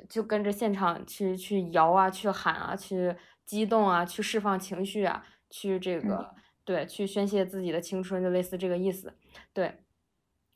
[0.08, 3.14] 就跟着现场去去摇啊，去喊啊，去
[3.46, 9.14] 激动啊，去释放情绪啊，去这个对，去宣泄自己的青春，就类似这个意思。
[9.52, 9.80] 对，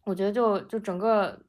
[0.06, 1.41] 我觉得就就整个。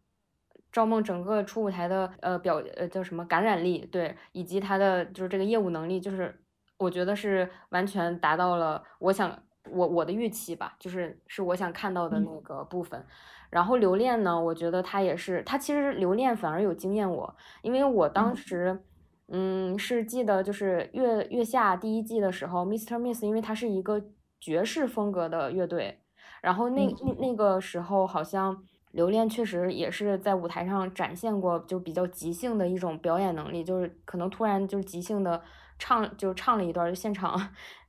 [0.73, 6.33] 赵梦整个初舞台的呃表呃叫什么感染力对，以及他的就是这个业务能力，就是
[6.79, 9.37] 我觉得是完全达到了我想
[9.71, 13.05] 我我的预期吧，就是是我想看到的那个部分。
[13.51, 18.81] 然后留恋呢，我觉得他也是，他其实留恋反而有惊艳我，因为我当时
[19.27, 22.97] 嗯是记得就是月月下第一季的时候，Mr.
[22.97, 24.01] Miss，因为它是一个
[24.39, 26.01] 爵士风格的乐队，
[26.41, 28.63] 然后那那那个时候好像。
[28.93, 35.41] 刘恋确实也是在舞台上展现过，就比较即兴的一种表演能力，就是可能突然就是即兴的
[35.79, 37.41] 唱，就唱了一段，就现场，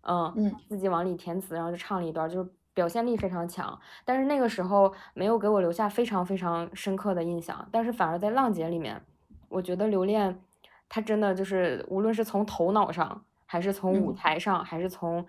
[0.04, 3.80] 嗯嗯，自己往里填词，然后就唱了一段，就是表现力非常强。
[4.06, 9.02] 但是那个时候没有给我留下非常非常深刻的印象，但是反而在浪姐里面，
[9.50, 10.40] 我觉得刘恋
[10.88, 15.26] 她真的就是无论是从头脑上，还是从舞台上，还是从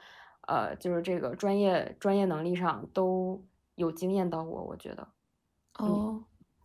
[0.46, 3.42] 呃就是这个专业专业能力上都
[3.76, 5.08] 有惊艳到我，我觉得。
[5.78, 6.22] 哦，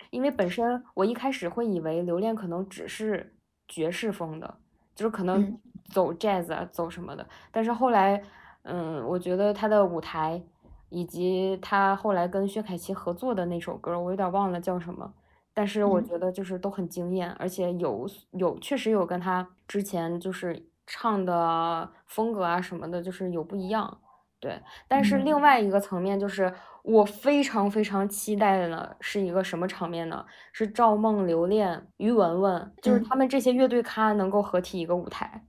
[0.10, 3.36] 因为本身我一开始会以为留恋可能只是
[3.68, 4.58] 爵士风的，
[4.94, 5.58] 就是可能
[5.92, 7.26] 走 jazz 啊，走什么的。
[7.52, 8.22] 但是后来，
[8.64, 10.44] 嗯，我觉得他的舞台
[10.90, 15.14] 以及他后来跟薛凯琪合作的那首歌，我有点忘了叫什么。
[15.54, 24.00] 但是我觉得就是都很惊艳，而且有有确实有跟他之前就是唱的风格啊什么的，就是有不一样。
[24.40, 26.54] 对，但是另外一个层面就是。
[26.88, 30.26] 我非常非常期待的呢是一个什么场面呢？
[30.54, 35.46] 是赵梦、留恋、于文文，就是他们这些乐队咖能够合体一个舞台。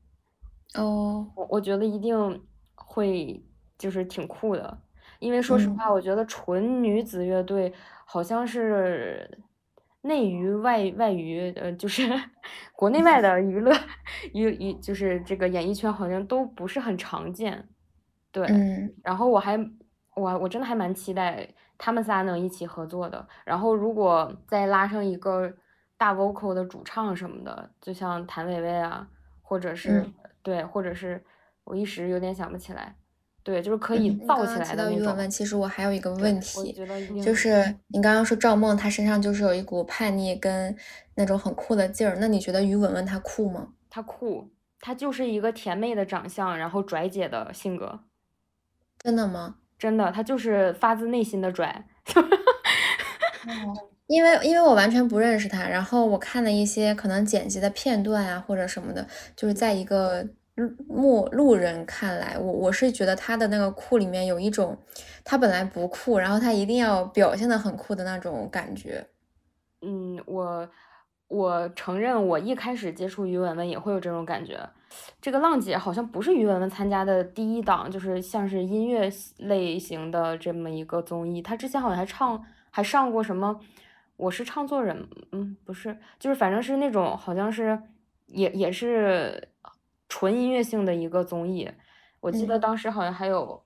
[0.75, 2.43] 哦，我我觉得一定
[2.75, 3.41] 会
[3.79, 4.79] 就是挺酷的，
[5.21, 7.73] 因为说实话，我觉得纯女子乐队
[8.05, 9.39] 好像是
[10.03, 12.03] 内娱外外娱，呃，就是
[12.75, 13.73] 国内外的娱乐
[14.35, 17.69] 娱娱，就是这个演艺圈好像都不是很常见。
[18.33, 18.45] 对，
[19.05, 19.57] 然后我还。
[20.19, 23.27] 我我真的还蛮期待他们仨能一起合作的。
[23.45, 25.53] 然后如果再拉上一个
[25.97, 29.09] 大 vocal 的主唱什么的，就像谭维维啊，
[29.43, 30.05] 或者是
[30.43, 31.23] 对，或者是
[31.65, 32.95] 我一时有点想不起来。
[33.45, 35.31] 对，就是可以造起来的那种。
[35.31, 36.71] 其实我还有一个问题，
[37.23, 40.77] 就是你刚刚说赵梦她身上就是有一股叛逆跟
[41.15, 43.69] 那种很酷的劲儿，那你觉得于文文她酷吗？
[43.89, 44.51] 她酷，
[44.81, 48.01] 她就是一个甜妹的长相，然后拽姐的性格。
[48.99, 49.57] 真的吗？
[49.79, 51.85] 真的，他就是发自内心的拽，
[54.09, 60.27] 因为因为我完全不认识他，然后我看了一些可能剪辑的片段啊或者什么的，就是在一个
[60.89, 64.77] 路路人看来，我我是觉得他的那个酷里面有一种
[65.23, 69.07] 他本来不酷，然后他一定要表现的很酷的那种感觉。
[69.83, 70.69] 嗯，我
[71.29, 74.59] 我承认，我一开始接触于文文也会有这种感觉。
[75.21, 81.43] 这个浪姐好像不是于文文参加的第一档，就是像是音乐类型的这么一个综艺。
[81.43, 83.55] 她之前好像还唱，还上过什么
[84.17, 84.97] 《我是唱作人》？
[85.33, 87.79] 嗯，不是，就是反正是那种好像是
[88.27, 89.49] 也也是
[90.09, 91.71] 纯音乐性的一个综艺。
[92.21, 93.63] 我记得当时好像还有，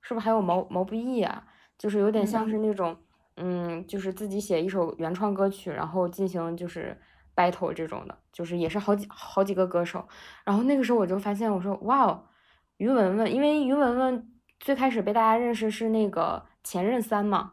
[0.00, 1.44] 是不是还有毛毛不易啊？
[1.78, 2.96] 就是有点像是那种，
[3.36, 6.98] 嗯，就是自己写一首原创歌曲，然后进行就是。
[7.36, 10.08] Battle 这种的，就是也是好几好几个歌手，
[10.42, 12.24] 然后那个时候我就发现，我说哇哦，
[12.78, 17.52] 于文文，因为于文文最开始被大家认识是那个前任三嘛，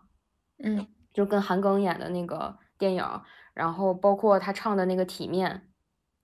[0.64, 3.06] 嗯，就跟韩庚演的那个电影，
[3.54, 5.68] 然后包括他唱的那个体面，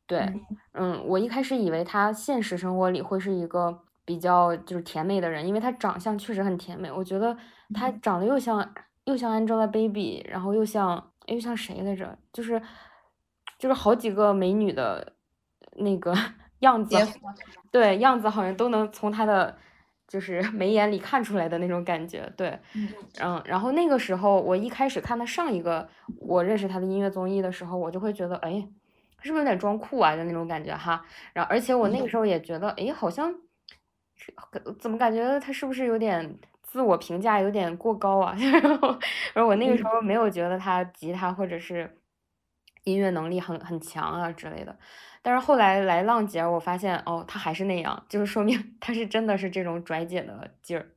[0.08, 0.34] 对，
[0.72, 7.36] 嗯，我一开始以为他现实生活里会是一个比较就是甜美的人，因为他长相确实很甜美，我觉得
[7.74, 12.62] 他长得又像又像 Angelababy，然后又像又像谁来着，就是。
[13.60, 15.13] 就是好几个美女的
[15.76, 16.15] 那个
[16.62, 16.95] 样子，
[17.69, 19.56] 对样子好像都能从她的
[20.08, 22.58] 就是 眉眼里看出来的那种感觉，对，
[23.22, 25.88] 嗯，然后那个时候我一开始看他上一个
[26.19, 28.67] 我认识他的音乐综艺的时候，我就会觉得，哎，
[29.22, 30.15] 是不是有点装酷啊？
[30.15, 31.06] 就那种感觉哈。
[31.34, 33.36] 然后而且我那个时候也觉得，哎，好像
[34.80, 38.36] 怎么感觉他是不是有点自我评价有点过高啊？
[38.39, 38.98] 然后，
[39.36, 41.89] 而我那个时候没有觉得他吉他或者是。
[42.84, 44.78] 音乐能力很很强啊之类的，
[45.22, 50.88] 但是后来来浪姐，我发现哦，他还是那样，就是说明 他是真的是这种拽姐的劲儿，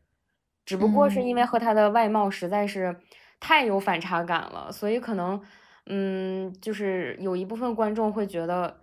[0.64, 2.96] 只不过是因为和他的外貌实在是
[3.40, 5.42] 太有反差感了，所以可能，
[5.86, 8.80] 嗯，就是有一部分观众会觉得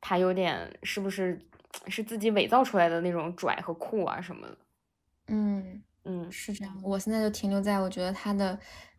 [0.00, 1.40] 他有点是不是
[1.88, 4.56] 是自己伪造出来的那种拽和酷啊什么的。
[5.28, 6.80] 嗯嗯，是这样。
[6.84, 8.56] 我现在就停留在我觉得他的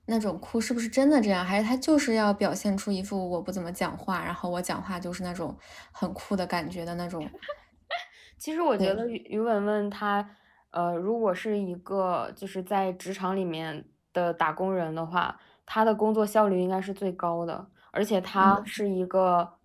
[0.07, 5.55] 那种哭是不是真的这样，还是他就是要表现出一副我不怎么讲话，然后我讲话就是那种
[5.91, 7.29] 很酷的感觉的那种。
[8.39, 10.29] 其实我觉得于于文文她，
[10.69, 19.55] 呃，如果是一个就是在职场里面的打工人的话，她的工作效率应该是最高的，而且她是一个，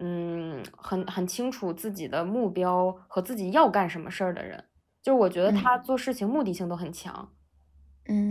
[0.00, 4.64] 嗯，很很清楚自己的目标和自己要干什么事儿的人。
[5.02, 7.37] 就是我觉得她做事情目的性都很强，嗯，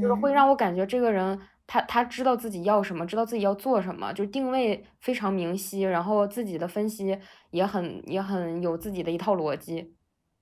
[0.02, 7.18] 就是会让我感觉这个人他他知道自己要什么，知道自己要做什么，就定位非常明晰，然后自己的分析
[7.52, 9.96] 也很也很有自己的一套逻辑，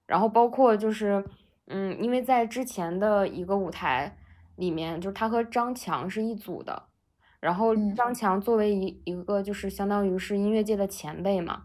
[0.07, 1.23] 然后包括就是
[1.67, 4.17] 嗯，因为在之前的一个舞台
[4.55, 6.83] 里面，就是他和张强是一组的，
[7.39, 11.63] 然后张强作为一一个就是相当于是音乐界的前辈嘛，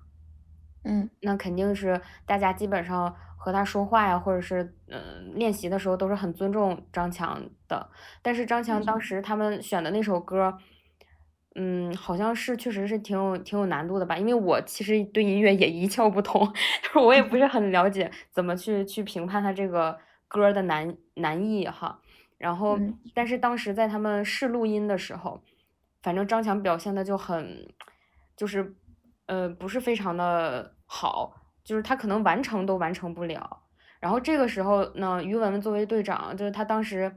[0.84, 3.14] 嗯，那肯定是大家基本上。
[3.42, 7.88] 和他说话呀，或者是嗯练习的时候，都是很尊重张强的。
[8.20, 10.58] 但是张强当时他们选的那首歌，
[11.54, 14.18] 嗯，好像是确实是挺有挺有难度的吧？
[14.18, 16.46] 因为我其实对音乐也一窍不通，
[16.84, 19.98] 就是我也不是很了解怎么去去评判他这个
[20.28, 21.98] 歌的难难易哈。
[22.36, 22.78] 然后，
[23.14, 25.42] 但是当时在他们试录音的时候，
[26.02, 27.66] 反正张强表现的就很，
[28.36, 28.74] 就是
[29.24, 31.39] 呃不是非常的好。
[31.64, 33.62] 就是他可能完成都完成不了，
[34.00, 37.14] 然后这个时候呢，于文文作为队长，就是他当时，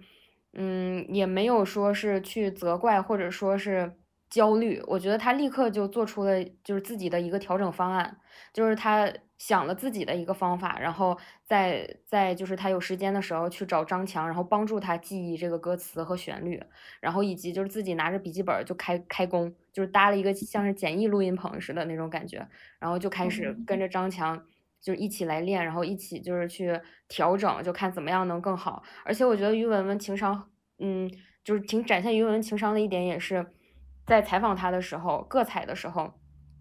[0.53, 3.93] 嗯，也没有说是去责怪或者说是
[4.29, 8.17] 焦虑，我觉得他立刻就做出了就是自己的一个调整方案，
[8.51, 9.11] 就是他
[9.45, 16.63] 想了自己的一个方法，然后在在就是他有时间的时候去找张强，然后帮助他记忆这个歌词和旋律，
[17.01, 19.53] 然后以及就是自己拿着笔记本就开开工。
[19.73, 22.47] 就是搭了一个像是简易录音棚似的那种感觉，
[22.79, 24.41] 然后就开始跟着张强
[24.79, 26.79] 就一起来练，然后一起就是去
[27.09, 28.83] 调整，就看怎么样能更好。
[29.03, 31.11] 而且我觉得于文文情商，嗯，
[31.43, 33.45] 就是挺展现于文文情商的一点，也是
[34.05, 36.13] 在采访他的时候，各采的时候，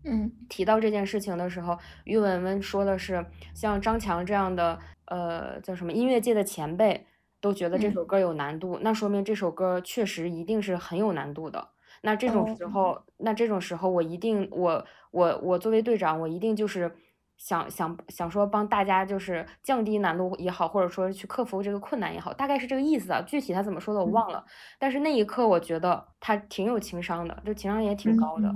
[0.05, 7.07] 嗯，提到这件事情的时候，于文文说的是，像张强这样的，呃，叫什么音乐界的前辈
[7.41, 11.69] 都觉得这首歌有难度，那说明这首歌确实一定是很有难度的。
[12.03, 16.93] 那这种时候，那这种时候，我一定，我我我作为队长，我一定就是
[17.37, 23.23] 想想想说帮大家就是降低难度也好，或者说去克服这个困难也好，大概是这个意思啊。
[23.23, 24.45] 具体他怎么说的我忘了，
[24.81, 28.53] 但是那一刻我觉得他挺有情商的，就情商也挺高的。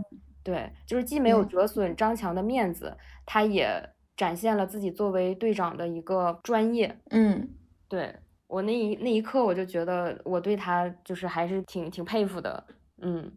[0.46, 3.82] 对，就是既没有折损张强的面子，他也
[4.16, 6.96] 展现了自己作为队长的一个专业。
[7.11, 7.48] 嗯，
[7.88, 8.14] 对
[8.46, 12.64] 我那一那一刻我就觉得我对他就是还是挺挺佩服的。
[13.02, 13.32] 嗯，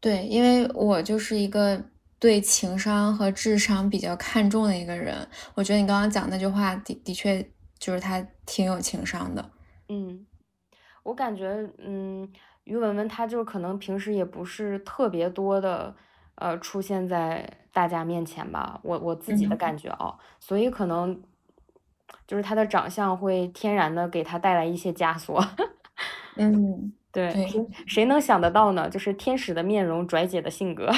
[0.00, 1.84] 对，因为我就是一个
[2.18, 5.14] 对情商和智商比较看重的一个人。
[5.54, 7.46] 我觉得你刚刚讲那句话的的确
[7.78, 9.50] 就是他挺有情商的。
[9.90, 10.26] 嗯，
[11.02, 12.26] 我感觉，嗯，
[12.68, 15.96] 于文文她就可能平时也不是特别多的，
[16.36, 18.78] 呃，出现在大家面前吧。
[18.84, 21.20] 我我自己的感觉啊，所以可能
[22.26, 25.44] 就是她的长相会天然的给她带来一些枷锁。
[26.36, 26.92] 嗯。
[27.10, 27.34] 对，
[27.86, 28.88] 谁能想得到呢？
[28.88, 30.88] 就是天使的面容，拽姐的性格，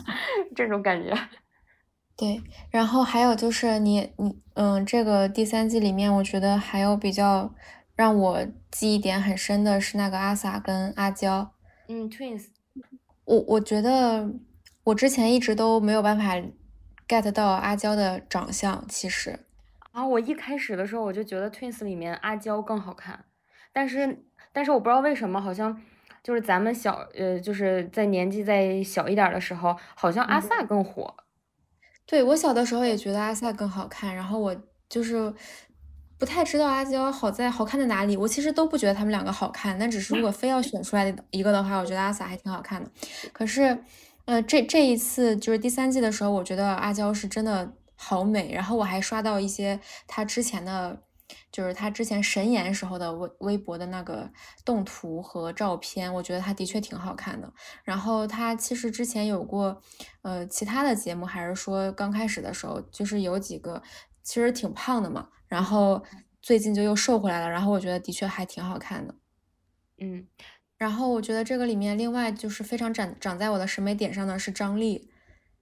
[0.54, 1.10] 这种感觉。
[2.14, 7.52] 对，然后还有就是你你嗯，这个第三季里面，我觉得还有比较
[7.94, 11.52] 让我记忆点很深的是那个阿 sa 跟阿娇。
[11.88, 12.46] 嗯，twins。
[13.24, 14.30] 我我觉得
[14.84, 16.34] 我之前一直都没有办法
[17.08, 19.40] get 到阿娇的长相，其实。
[19.92, 23.24] 啊，我一开始的时候我就觉得 twins 里面阿娇更好看，
[23.72, 24.24] 但是。
[24.56, 25.82] 但是我不知道为什么，好像
[26.22, 31.12] 就是咱们小呃，就是在年纪再小一点的时候，好像阿 sa 更火。
[32.06, 34.56] 对我小的时候也觉得阿 sa 更好看，然后我
[34.88, 35.34] 就是
[36.18, 38.16] 不太知道阿娇好在好看在哪里。
[38.16, 42.90] 我其实都不觉得他们两个好看，但只是如果非要选出来一个的话，我觉得阿 sa 还挺好看的。
[43.32, 43.84] 可是，
[44.24, 48.52] 呃，这这一次就是第三季的时候，我觉得阿娇是真的好美。
[48.52, 51.00] 然后我还刷到一些她之前的。
[51.50, 54.28] 就是她之前神颜时候的微微博的那个
[54.62, 57.50] 动图和照片，我觉得她的确挺好看的。
[57.82, 59.80] 然后她其实之前有过，
[60.22, 63.82] 呃，其他的节目，还是说刚开始的时候，就是有几个
[64.22, 65.28] 其实挺胖的嘛。
[65.54, 66.02] 然后
[66.42, 67.48] 最近就又瘦回来了。
[67.48, 69.14] 然后我觉得的确还挺好看的。
[69.98, 70.26] 嗯，
[70.76, 75.08] 然后我觉得这个里面另外就是非常长长在我的审美点上的是张丽。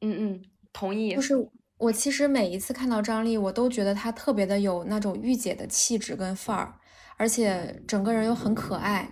[0.01, 1.15] 嗯嗯，同意。
[1.15, 1.35] 就是。
[1.83, 6.79] 我其实每一次看到张丽，我都觉得她特别的有那种御姐的气质跟范儿，
[7.17, 9.11] 而且整个人又很可爱。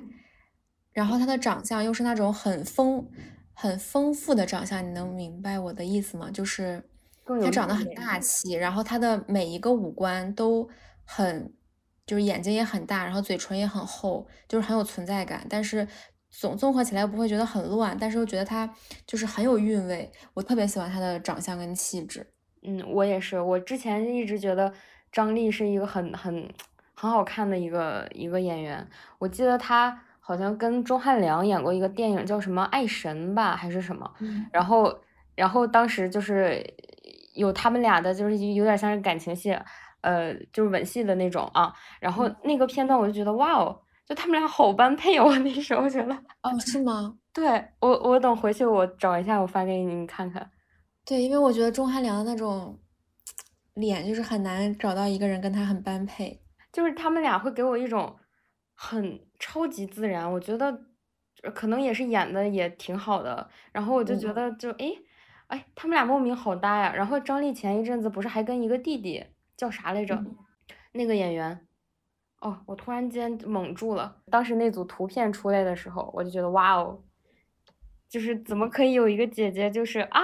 [0.93, 3.11] 然后她的长相又是那种很丰、
[3.53, 6.31] 很丰富的长相，你能明白我的意思吗？
[6.31, 6.89] 就是
[7.39, 10.69] 他长得很大气，然后他的每一个五官都
[11.05, 11.53] 很，
[12.07, 15.47] 就是眼睛也很大，然后嘴唇也很厚，就是很有存在感。
[15.49, 15.87] 但是
[16.31, 18.73] 总综合起来不会觉得很乱，但是又觉得他
[19.07, 20.11] 就是很有韵味。
[20.35, 22.27] 我特别喜欢他的长相跟气质。
[22.63, 23.41] 嗯，我也是。
[23.41, 24.73] 我之前一直觉得
[25.11, 26.53] 张丽是一个很很
[26.95, 28.87] 很好看的一个一个演员。
[29.19, 34.09] 我记得她好像跟钟汉良演过一个电影，叫什么《爱神》吧，还是什么？
[34.53, 34.97] 然后，
[35.35, 36.63] 然后当时就是
[37.35, 39.57] 有他们俩的，就是有点像是感情戏，
[40.01, 41.73] 呃，就是吻戏的那种啊。
[42.01, 45.37] 然后那个片段我就觉得，哇哦，就他们俩好般配哦。
[45.45, 47.17] 那时候觉得，哦，是吗？
[47.33, 50.51] 对我，我等回去我找一下，我发给你，你看看。
[51.05, 52.79] 对，因为我觉得钟汉良的那种
[53.75, 58.17] 脸就是很难找到一个人跟他很般配，就是他们俩会给我一种
[58.75, 60.81] 很超级自然，我觉得
[61.55, 64.93] 可能也是演的也挺好的，然后我就觉得就哎
[65.51, 66.93] 哎，他们俩莫名好搭呀。
[66.95, 69.25] 然后张丽前一阵子不是还跟一个弟弟
[69.57, 70.25] 叫啥来着？
[70.93, 71.67] 那个演员
[72.41, 74.17] 哦，我突然间懵住了。
[74.31, 77.01] 当时那组图片出来的时候，我就觉得哇哦，
[78.09, 80.21] 就是怎么可以有一个姐姐就是啊。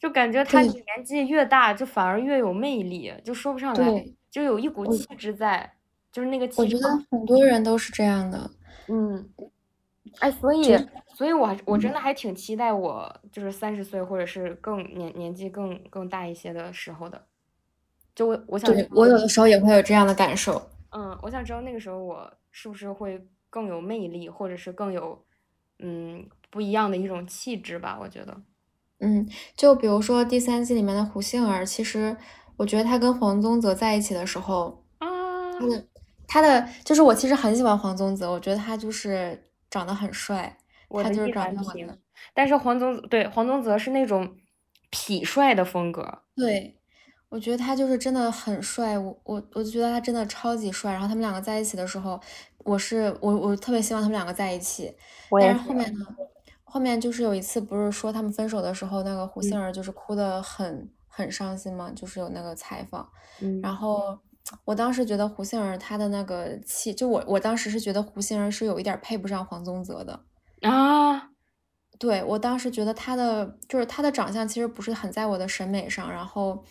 [0.00, 5.72] 就感觉她年纪越大，就反而越有魅力，就说不上来，就有一股气质在，
[6.12, 6.62] 就是那个气质。
[6.62, 8.50] 我觉得很多人都是这样的，
[8.88, 9.30] 嗯，
[10.18, 10.76] 哎，所以，
[11.16, 17.26] 所以我我真的还挺期待我就是三十岁或者是更年年纪更更大一些的时候的，
[18.14, 20.60] 就我我想，我有的时候也会有这样的感受，
[20.90, 25.24] 嗯，我想知道那个时候我是不是会更有魅力，或者是更有
[25.78, 28.36] 嗯不一样的一种气质吧，我觉得。
[29.00, 32.14] 嗯，就比如说第三季里面的胡杏儿，其实
[32.58, 35.08] 我觉得她跟黄宗泽在一起的时候，啊，
[35.58, 35.66] 她。
[35.66, 35.86] 的
[36.28, 40.58] 她的就是我其实很喜欢黄宗泽，我觉得他就是长得很帅，
[40.90, 41.98] 他就是长得很。
[42.34, 44.36] 但是黄宗对黄宗泽是那种
[44.90, 46.78] 痞帅的风格，对，
[47.28, 50.92] 我觉得他就是真的很帅，我我我就觉得他真的超级帅。
[50.92, 52.20] 然后他们两个在一起的时候，
[52.58, 54.94] 我是我我特别希望他们两个在一起，
[55.40, 56.06] 但是后面呢？
[56.68, 63.08] 后面就是有一次，不是说他们分手的时候，那个胡杏儿就是哭的很很伤心嘛，就是有那个采访。
[63.62, 64.18] 然后
[64.64, 70.20] 我当时觉得胡杏儿她的那个气，就我我当时是觉得胡杏儿是有一点配不上黄宗泽的
[70.62, 71.30] 啊。
[71.98, 76.62] 对我当时觉得他的就是他的长相其实不是很在我的审美上，然后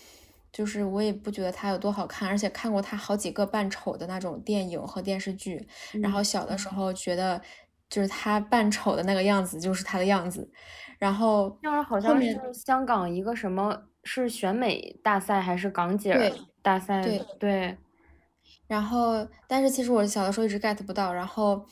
[0.52, 5.68] 就是我也不觉得他有多好看，而且看过他好几个扮丑的那种电影和电视剧，
[6.02, 7.42] 然后小的时候觉得。
[7.88, 10.52] 就是他扮丑的那个样子，就是他的样子。
[10.98, 16.34] 然后，那好像是香港一个什么，是选美大赛还是港姐
[16.64, 17.04] 大赛？
[17.04, 17.78] 对对。
[18.68, 21.14] 然后，但是其实我小的时候一直 get 不到。
[21.14, 21.64] 然后。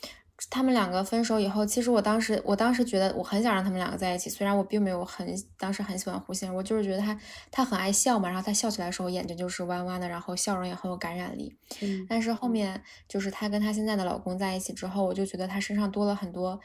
[0.50, 4.30] 他们两个分手以后，其实我当时，我当时觉得我很想让他们两个在一起。
[4.30, 5.28] 虽然我并没有很
[5.58, 7.20] 当时很喜欢胡杏儿，我就是觉得她
[7.50, 11.56] 她很爱笑嘛，然后她笑起来的时候眼睛就是弯弯的，然后笑容也很有感染力。
[11.82, 12.06] 嗯。
[12.08, 16.60] 但是后面就是她跟她现在的老公在一起之后，我就觉得她身上多了很多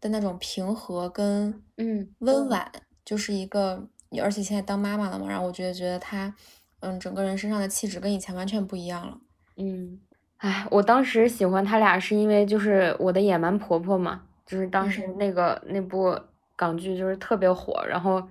[0.00, 2.70] 的那种平和跟嗯温婉，
[3.04, 3.88] 就是一个
[4.22, 6.34] 而且现在当妈妈了嘛，然后我觉得觉得她
[6.80, 9.18] 嗯整个人身上的气质跟以前完全不一样了。
[9.56, 10.00] 嗯。
[10.38, 16.16] 哎，我当时喜欢他俩是因为就是我的野蛮婆婆嘛，就是当时那个那部
[16.54, 18.22] 港剧就是特别火，然后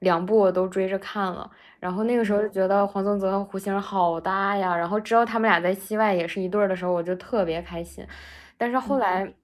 [0.00, 1.50] 两部我都追着看了，
[1.80, 8.06] 然后那个时候就觉得黄宗泽和胡杏儿好搭呀，然后知道他们俩在戏外也是一对儿的时候，我就特别开心。
[8.58, 9.34] 但是后来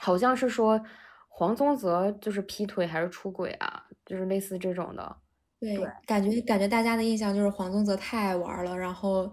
[0.00, 0.80] 好像是说
[1.28, 5.16] 黄宗泽就是劈腿还是出轨啊，就是类似这种的。
[5.60, 9.30] 对，感觉感觉大家的印象就是黄宗泽太爱玩了，然后。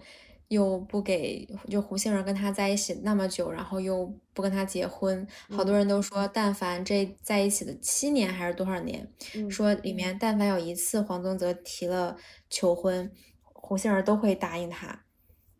[0.49, 9.07] 又不给就胡杏儿跟他在一起那么久，然后又不跟他结婚，好多人都说，但凡这在一起的七年还是多少年，
[9.49, 12.15] 说里面但凡有一次黄宗泽提了
[12.49, 13.11] 求婚，
[13.43, 15.03] 胡杏儿都会答应他。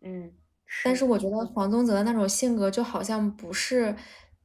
[0.02, 0.32] 嗯，
[0.84, 3.96] 但是我觉得黄宗泽的那种性格就好像不是，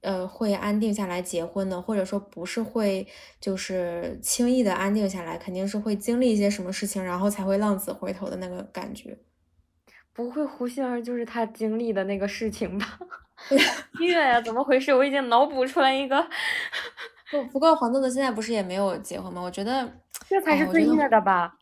[0.01, 3.07] 呃，会安定下来结婚的，或者说不是会
[3.39, 9.19] 就是轻易的安定下来，肯定是会经历一些什么事情，然后才会浪子回头的那个感觉。
[10.13, 12.99] 不会，胡杏儿就是他经历的那个事情吧？
[14.01, 14.93] 虐呀，怎么回事？
[14.95, 16.27] 我已经脑补出来一个。
[17.31, 19.41] 不不过黄豆豆现在不是也没有结婚吗？
[19.41, 19.91] 我觉得
[20.29, 21.55] 这才是最虐的吧。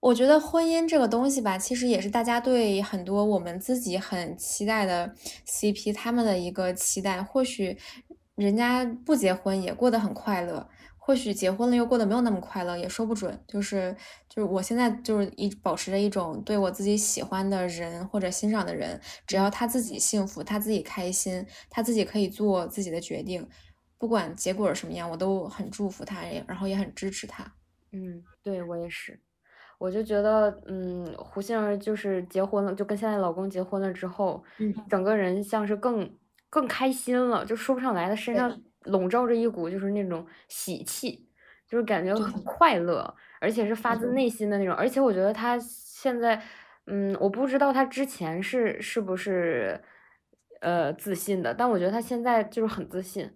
[0.00, 5.12] 我觉得婚姻这个东西吧，其实也是大家对很多我们自己很期待的
[5.44, 7.20] CP 他们的一个期待。
[7.20, 7.76] 或许
[8.36, 10.68] 人家不结婚也过得很快乐。
[11.08, 13.42] 或许结婚了又过得没有那么快乐，也说不准。
[13.48, 13.96] 就是
[14.28, 23.48] 就是我现在就是一保持着一种对我自己喜欢的人或者欣赏的人，只要他自己幸福，他自己开心，他自己可以做自己的决定，
[23.96, 27.42] 不管结果是什么样，我都很祝福他，然后也很支持他。
[27.90, 29.18] 嗯，对我也是，
[29.78, 36.14] 我就觉得，嗯，胡杏儿就是结婚了，就跟现在老公结婚了之后，嗯，整个人像是更
[36.50, 38.60] 更开心了，就说不上来，的身上。
[38.84, 41.28] 笼罩着一股就是那种喜气，
[41.68, 44.74] 就是感觉很快乐，而且是发自内心的那种。
[44.74, 46.42] 而且我觉得他现在，
[46.86, 49.82] 嗯，我不知道他之前是是不是
[50.60, 53.30] 呃自信的，但我觉得他现在就是很自信。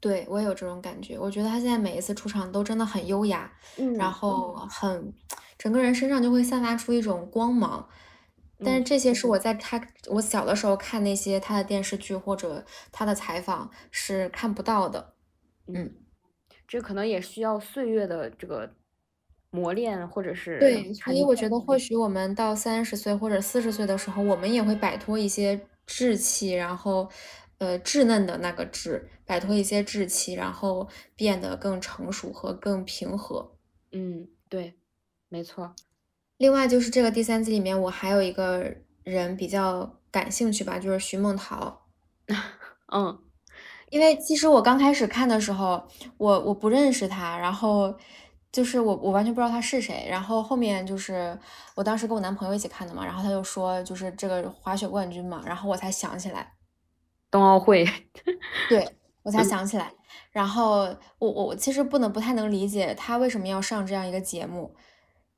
[0.00, 3.52] 对我也有这种感觉，我觉得他现在每一次出场都真的很优雅，
[3.96, 5.14] 然后很
[5.56, 7.88] 整个人身上就会散发出一种光芒。
[8.64, 15.14] 但是这些是我在他我小的时候看那些他的电视剧或者他的采访是看不到的，
[15.66, 15.94] 嗯，
[16.66, 18.74] 这可能也需要岁月的这个
[19.50, 27.10] 磨练或者是对，所以我觉得或许我们到三十岁或者四十岁的时候，我们也会摆脱一些稚气，然后
[27.58, 33.56] 呃稚嫩的那个稚，摆脱一些稚气，然后变得更成熟和更平和。
[33.92, 34.74] 嗯，对，
[35.28, 35.74] 没错。
[36.42, 38.74] 另外就是这个第三季里面，我还有一个
[39.04, 41.82] 人比较感兴趣吧，就是徐梦桃。
[42.92, 43.16] 嗯，
[43.90, 45.86] 因为其实我刚开始看的时候，
[46.18, 47.96] 我我不认识他，然后
[48.50, 50.04] 就是我我完全不知道他是谁。
[50.10, 51.38] 然后后面就是
[51.76, 56.54] 我当时跟我男朋友一起看的嘛，然后他就说就是这个滑雪冠军嘛，然后我才想起来
[57.30, 57.86] 冬奥会，
[58.68, 58.84] 对
[59.22, 59.92] 我才想起来。
[60.32, 64.74] 然后我我其实不能不太能理解他为什么要上这样一个节目。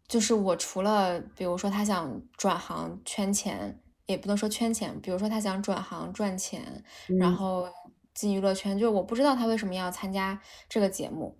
[0.07, 6.63] 就是我除了，比如说他想转行圈钱，也不能说圈钱，比如说他想转行赚钱，
[7.19, 7.67] 然后
[8.13, 10.39] 进娱乐圈，就是我不知道他为什么要参加
[10.69, 11.39] 这个节目。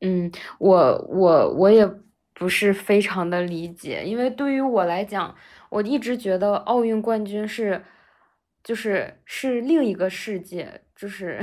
[0.00, 1.88] 嗯，我我我也
[2.34, 5.34] 不是非常的理解，因为对于我来讲，
[5.70, 7.82] 我一直觉得奥运冠军是，
[8.62, 11.40] 就是是另一个世界，就是。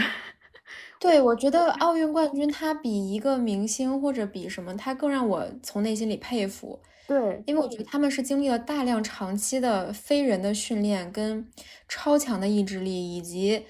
[1.02, 6.80] 对，我觉得奥运冠军他比一个明星或者比什么，他更让我从内心里佩服。
[7.08, 11.50] 对，因为我觉得他们是经历了大量长期的非人的训练，跟
[11.88, 13.66] 超强的意志力，以及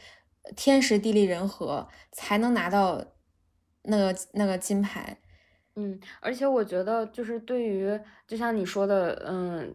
[0.57, 3.01] 天时地利人和，才能拿到
[3.83, 5.17] 那个那个金牌。
[5.77, 9.73] 嗯，而且我觉得就是对于，就像你说的，嗯，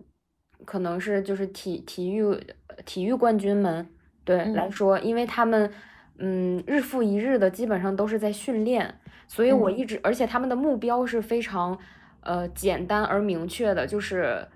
[0.66, 2.38] 可能是就是体体育
[2.84, 3.88] 体育冠军们
[4.26, 5.72] 对来说，因为他们。
[6.18, 11.78] 嗯，日复一日的，基本上都是在训练，所以我一直，而且他们的目标是非常，
[12.20, 14.46] 呃，简单而明确的，就是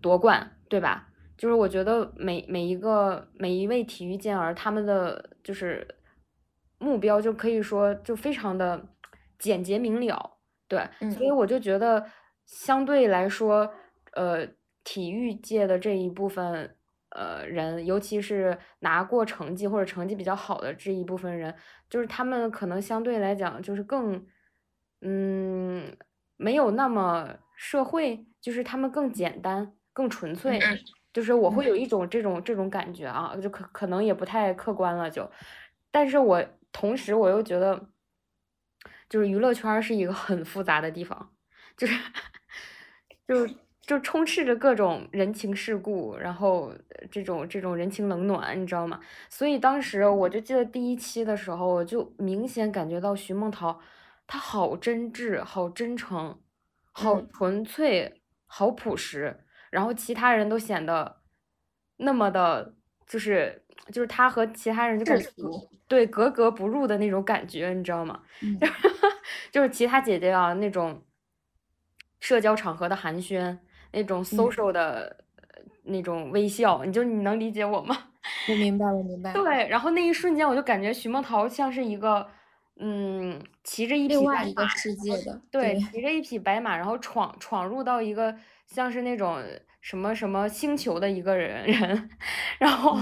[0.00, 1.08] 夺冠，对吧？
[1.36, 5.86] 就是我觉得每每一个每一位体育健儿，他们的就是
[6.78, 8.86] 目标就可以说就非常的
[9.38, 10.38] 简洁明了，
[10.68, 12.04] 对，所以我就觉得
[12.46, 13.72] 相对来说，
[14.12, 14.46] 呃，
[14.84, 16.74] 体育界的这一部分。
[17.18, 21.52] 呃，人尤其是拿过成绩或者成绩比较好的这一部分人，
[21.90, 24.24] 就是他们可能相对来讲就是更，
[25.00, 25.96] 嗯，
[26.36, 30.60] 没有那么社会，就是他们更简单、更纯粹，
[31.12, 35.28] 就是我会有一种这种这种感觉啊，就可可能也不太客观了，就，
[35.90, 37.88] 但是我同时我又觉得，
[39.08, 41.34] 就是娱乐圈是一个很复杂的地方，
[41.76, 41.98] 就是，
[43.26, 43.67] 就。
[43.88, 46.70] 就充斥着各种人情世故，然后
[47.10, 49.00] 这种这种人情冷暖，你知道吗？
[49.30, 53.80] 所以当时我就记得第一期的时候，我就明显感觉到徐梦桃，
[54.26, 56.38] 她好真挚，好真诚，
[56.92, 59.42] 好纯粹，好朴实。
[59.70, 61.22] 然后其他人都显得
[61.96, 62.74] 那么的，
[63.06, 65.28] 就是就是她和其他人就感觉
[65.88, 68.20] 对格格不入的那种感觉，你知道吗？
[69.50, 71.02] 就是其他姐姐啊那种
[72.20, 73.56] 社交场合的寒暄。
[73.92, 75.16] 那种 social 的
[75.82, 77.96] 那种微笑，你就你能理解我吗？
[78.48, 79.32] 我明白，我明白。
[79.32, 82.26] 对，然后那一瞬间，我就感觉徐梦桃像是一个，
[82.76, 88.34] 嗯，骑着一匹白马，世界的，对，骑着一匹白马，然后闯闯入到一个
[88.66, 89.42] 像是那种
[89.80, 92.10] 什么什么星球的一个人 人，
[92.58, 92.98] 然后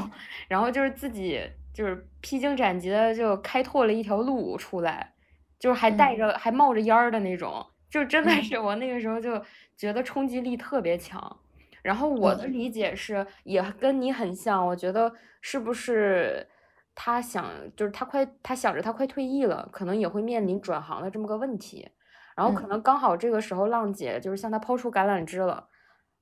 [0.46, 1.40] 然后就是自己
[1.74, 5.12] 就是披荆斩棘的就开拓了一条路出来，
[5.58, 7.66] 就是还带着还冒着烟儿的那种。
[7.88, 9.42] 就真的是我那个时候就
[9.76, 11.40] 觉得冲击力特别强，
[11.82, 16.48] 然后我的理解是也跟你很像，我觉得是不是
[16.94, 21.88] 他想就是他快他想着他快退役了，可能也会面临转行的这么个问题，
[22.34, 25.68] 然后可能刚好这个时候浪姐就是向他抛出橄榄枝了，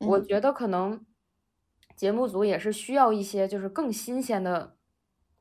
[0.00, 1.04] 我觉得可能
[1.96, 4.76] 节目组也是需要一些就是更新鲜的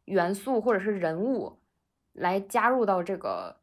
[0.05, 1.59] 元素或者是人物
[2.13, 3.61] 来加入到这个。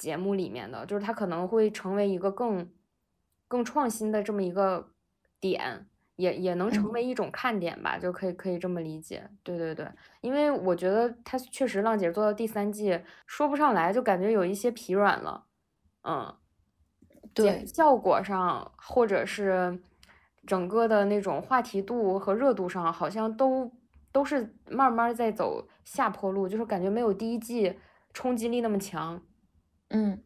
[0.00, 2.66] 节目里面的，就是他可能会成为一个更
[3.50, 4.92] 更创新的这么一个
[5.40, 9.28] 点，也也能成为一种看点吧，就可以可以这么理解。
[9.42, 9.90] 对对对，
[10.20, 15.46] 因为我觉得它确实浪姐做到第三季说不上来，就感觉有一些疲软了。
[16.04, 16.32] 嗯，
[17.34, 19.82] 对，效果上或者是
[20.46, 23.72] 整个的那种话题度和热度上，好像都
[24.12, 27.76] 都是慢慢在走下坡路，就是感觉没有第一季
[28.12, 29.20] 冲击力那么强。
[29.88, 30.22] 嗯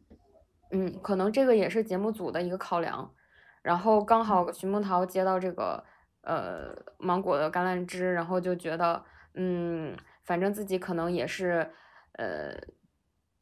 [0.70, 3.10] 嗯，可能这个也是节目组的一个考量。
[3.62, 5.84] 然后刚好徐梦桃接到这个
[6.22, 9.02] 呃芒果的橄榄枝，然后就觉得
[9.34, 11.70] 嗯，反正自己可能也是
[12.12, 12.54] 呃。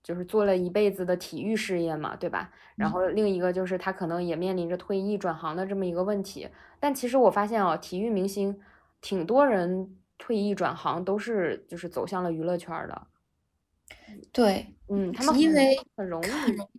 [0.05, 2.51] 就是做了一辈子的体育事业嘛，对吧？
[2.75, 6.49] 然后另一个就是他可能也面临着退役转行的这么一个问题。
[6.81, 8.61] 但其实我发现啊，体育明星
[9.01, 13.07] 挺多人退役转行都是就是走向了娱乐圈的。
[14.33, 16.27] 对，嗯，他们因为很容易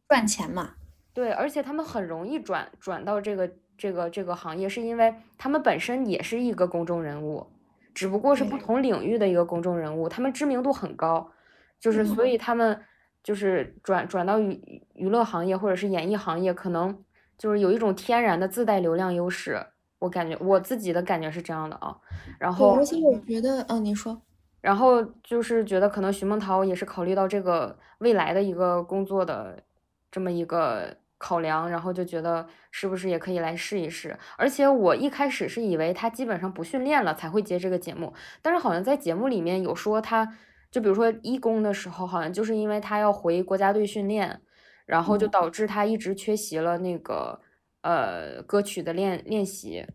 [0.08, 0.72] 赚钱嘛。
[1.14, 7.46] 对，而且他们很容易转转到这个这个这个行业，是因为他们本身也是一个公众人物，
[7.94, 11.32] 只不过是不同领域的一个公众人物，他们知名度很高，
[11.80, 12.80] 就是所以他们。
[13.24, 17.02] 就是转转到娱娱乐行业或者是演艺行业，可能
[17.38, 19.66] 就是有一种天然的自带流量优势。
[20.00, 21.96] 我感觉我自己的感觉是这样的啊。
[22.38, 24.22] 然后，而且我觉得，嗯，你说。
[24.64, 29.62] 然后就是觉得可能徐梦桃也是考虑到这个未来的一个工作的
[30.10, 34.18] 这么一个考量，然后就觉得是不是也可以来试一试。
[34.38, 40.36] 而且我一开始是以为他基本上不训练了才会接这个节目，但是好像在节目里面有说他。
[40.72, 44.42] 就比如说一公的时候，好像就是因为他要回国家队训练，
[44.88, 47.40] 然后就导致他一直缺席了那个
[47.82, 49.86] 呃歌曲的练练习，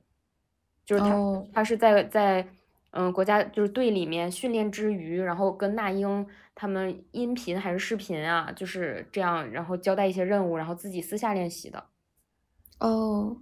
[0.87, 1.17] 就是他
[1.53, 2.47] 他是在在
[2.91, 11.85] 嗯国家就是队里面训练之余，然后跟那英他们音频还是视频啊，就是这样，然后交代一些任务，然后自己私下练习的。
[12.81, 13.37] 哦，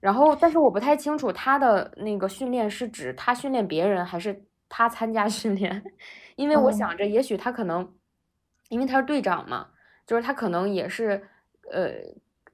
[0.00, 5.82] 然后但是我不太清楚他的那个训练是指他训练别人，还是他参加训练。
[6.36, 7.92] 因为我想着，也许他可能，
[8.68, 9.68] 因为他是队长嘛，
[10.06, 11.22] 就是他可能也是，
[11.70, 11.92] 呃，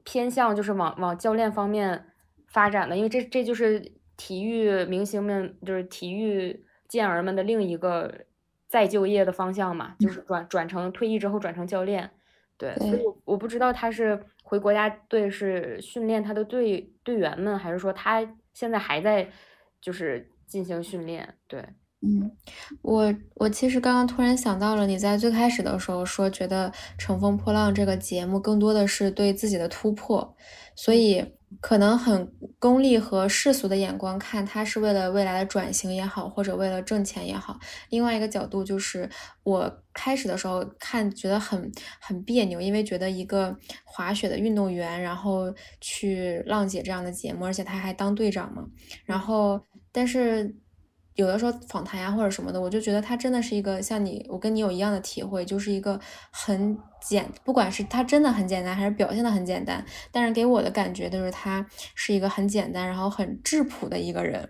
[0.02, 2.06] 偏向就是往往教练方面
[2.48, 8.12] 发展的，因为这这就是体育明星们，就是体育健儿们的另一个
[8.68, 12.10] 再就业的方向嘛，就是转转成退役之后转成教练，
[12.56, 19.28] 对，所以我我不知道他是回国家队是训练他的队队员们，还是说他现在还在
[19.80, 21.64] 就是进行训练，对。
[22.02, 22.30] 嗯，
[22.82, 30.36] 我我其实刚刚突然想到了，你在最开始的时候说，觉得《乘风破浪》这个节目更多的是对自己的突破，
[30.76, 31.24] 所以
[31.60, 37.58] 可能很功利和世俗的眼光看，他是为了未来的转型也好，或者为了挣钱也好。
[37.90, 39.08] 另外一个角度就是，
[39.42, 48.64] 我开始的时候看觉得很很别扭，因为觉得一个滑雪的运动员，然后去浪姐这样的节目，而且他还当队长嘛，
[49.04, 49.60] 然后
[49.92, 50.56] 但是。
[51.16, 55.98] 有的时候访谈呀或者什么的，我就觉得他真的是一个像你，我跟你有一样的体会，就是一个
[56.30, 64.48] 很简，不管是他真的很简单，还是表现的很简单，但是给我的感觉就是他是一个很简单，然后很质朴的一个人。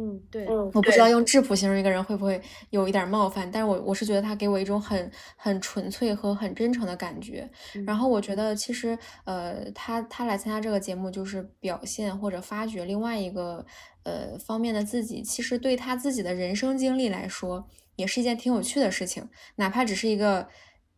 [0.00, 2.40] 嗯，对，我不知道用质朴形容一个人会不会
[2.70, 7.50] 有一点冒犯，但是我我是觉得他给我一种很很纯粹和很真诚的感觉。
[7.84, 13.66] 然后我觉得其实呃，他他来参加这个节目就是表现或者发掘另外一个
[14.04, 20.46] 呃方面的自己，其实对他自己的人生经历来说，也是一件挺有趣的事情，哪怕只是一个。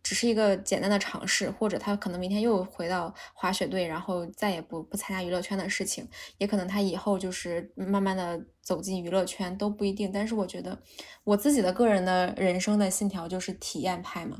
[0.02, 10.10] 只是一个简单的尝试，或者他可能明天又回到滑雪队，然后再也不不参加娱乐圈的事情，也可能他以后就是慢慢的走进娱乐圈都不一定。
[10.12, 10.80] 但是我觉得
[11.24, 14.38] 我自己的个人的人生的信条就是体验派嘛，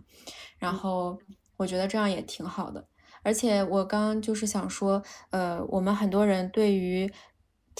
[0.59, 1.19] 然后
[1.57, 2.89] 我觉得这样也挺好的。
[3.23, 7.13] 而且我刚刚就是想说，呃，我们很多人对于。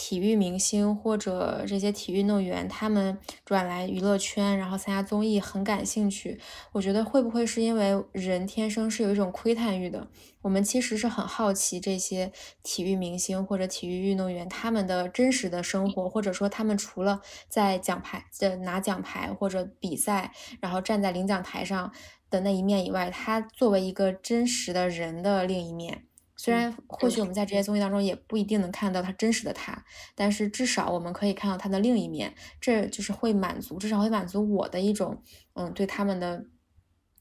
[0.03, 6.41] 体育明星或者这些体育运动员，他们转来娱乐圈，然后参加综艺，很感兴趣。
[6.73, 10.09] 我觉得会不会是因为人天生是有一种窥探欲的？
[10.41, 12.33] 我们其实是很好奇这些
[12.63, 17.21] 体育明星或者体育运动员他们的真实的生活，或者说他们除了
[17.51, 20.33] 在奖牌的拿奖牌或者比赛，
[20.63, 21.93] 然后站在领奖台上
[22.31, 26.07] 的那一面以外，他作为一个真实的人的另一面。
[26.43, 29.85] 虽然或许我们在这些综艺当中也不一定能看到他真实的他，
[30.15, 35.23] 但是至少我们可以看到他的另一面，这就是会满足，至少会满足我的一种，
[35.53, 36.47] 嗯，对他们的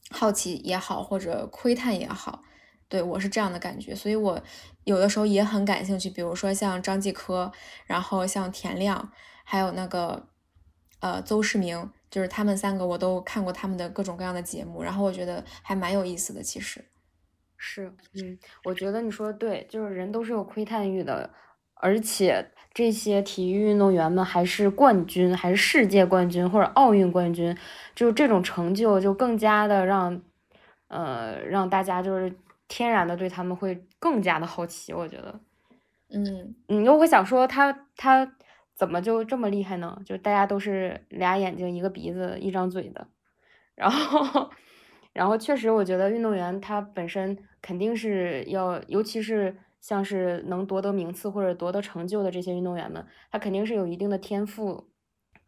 [0.08, 2.42] 好奇也好，或者窥探也好，
[2.88, 3.94] 对我是这样的感觉。
[3.94, 4.42] 所以我
[4.84, 7.52] 有的时候也很感兴趣，比如说像张继科，
[7.84, 9.12] 然后像田亮，
[9.44, 10.28] 还有那个
[11.00, 16.82] 呃邹市明，就是他们三个我都看过他们的各种各样的节目，然后我觉得还蛮有意思的，其实。
[17.62, 21.28] 是，嗯，我觉得你说的对，就是人都是有窥探欲的，
[21.74, 27.54] 而且这些体育运动员们还是冠军，还是世界冠军或者奥运冠军，
[27.94, 30.22] 就这种成就就更加的让，
[30.88, 32.34] 呃，让大家就是
[32.66, 35.38] 天然的对他们会更加的好奇，我觉得。
[36.08, 38.32] 嗯，你又会想说他他
[38.74, 40.00] 怎么就这么厉害呢？
[40.06, 43.06] 就大家都是俩眼睛一个鼻子一张嘴的，
[43.76, 44.50] 然后
[45.12, 54.88] 然后确实我觉得运动员他本身肯定是要，尤其是像是能夺得名次或者夺得成就的这些运动员们，他肯定是有一定的天赋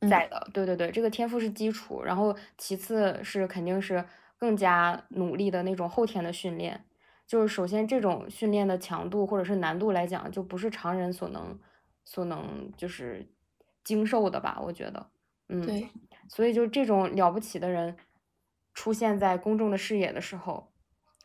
[0.08, 0.48] 在的。
[0.52, 4.04] 对对对，这个天赋是基础，然后其次是肯定是
[4.36, 6.84] 更加努力的那种后天的训练。
[7.26, 11.58] 就是首先这种训练的强度或者是难度来讲，就不是常人所能
[12.04, 13.26] 所能就是
[13.84, 14.60] 经受的吧？
[14.62, 15.06] 我觉得，
[15.48, 15.88] 嗯，对，
[16.28, 17.96] 所以就这种了不起的人
[18.74, 20.71] 出现在公众的视野的时候，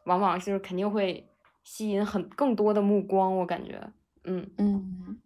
[0.08, 1.30] 往往就是肯定会
[1.64, 3.38] 吸引很更多的目光。
[3.38, 3.92] 我感觉，
[4.24, 5.22] 嗯嗯，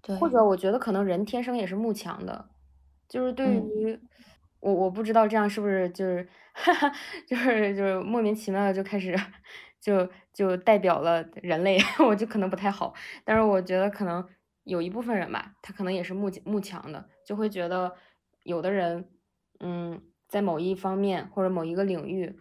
[0.00, 2.50] 对，或者我觉得可能人天生也是慕强的，
[3.08, 3.98] 就是对于
[4.60, 6.28] 我我不知道这样是不是就是。
[6.60, 6.92] 哈哈，
[7.24, 9.16] 就是就是莫名其妙的就开始，
[9.80, 12.92] 就就代表了人类， 我就可能不太好，
[13.24, 14.28] 但是我觉得可能
[14.64, 17.94] 有一部分人吧，他可能也是慕慕强的，就会觉得
[18.42, 19.08] 有的人，
[19.60, 22.36] 嗯，在某一方面或者某一个领域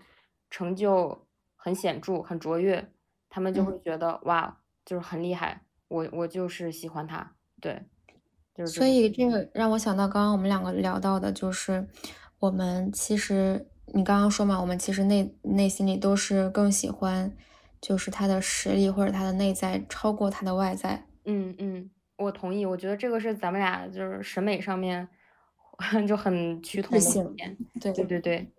[0.50, 2.92] 成就很显著、很卓越，
[3.30, 7.84] 他们就会觉得哇，就是很厉害，我我就是喜欢他，对，
[8.56, 8.74] 就是。
[8.74, 11.88] 所以这个让我想到刚刚我们两个聊到的，就是
[12.40, 13.68] 我们其实。
[13.94, 17.34] 你刚刚说嘛，我们其实内内心里都是更喜欢，
[17.80, 21.08] 就是他的实力或者他的内在超过他的外在。
[21.24, 22.66] 嗯嗯，我同意。
[22.66, 25.08] 我觉得这个是咱们俩就是审美上面
[26.06, 27.58] 就很趋同的点。
[27.80, 28.52] 对对对对。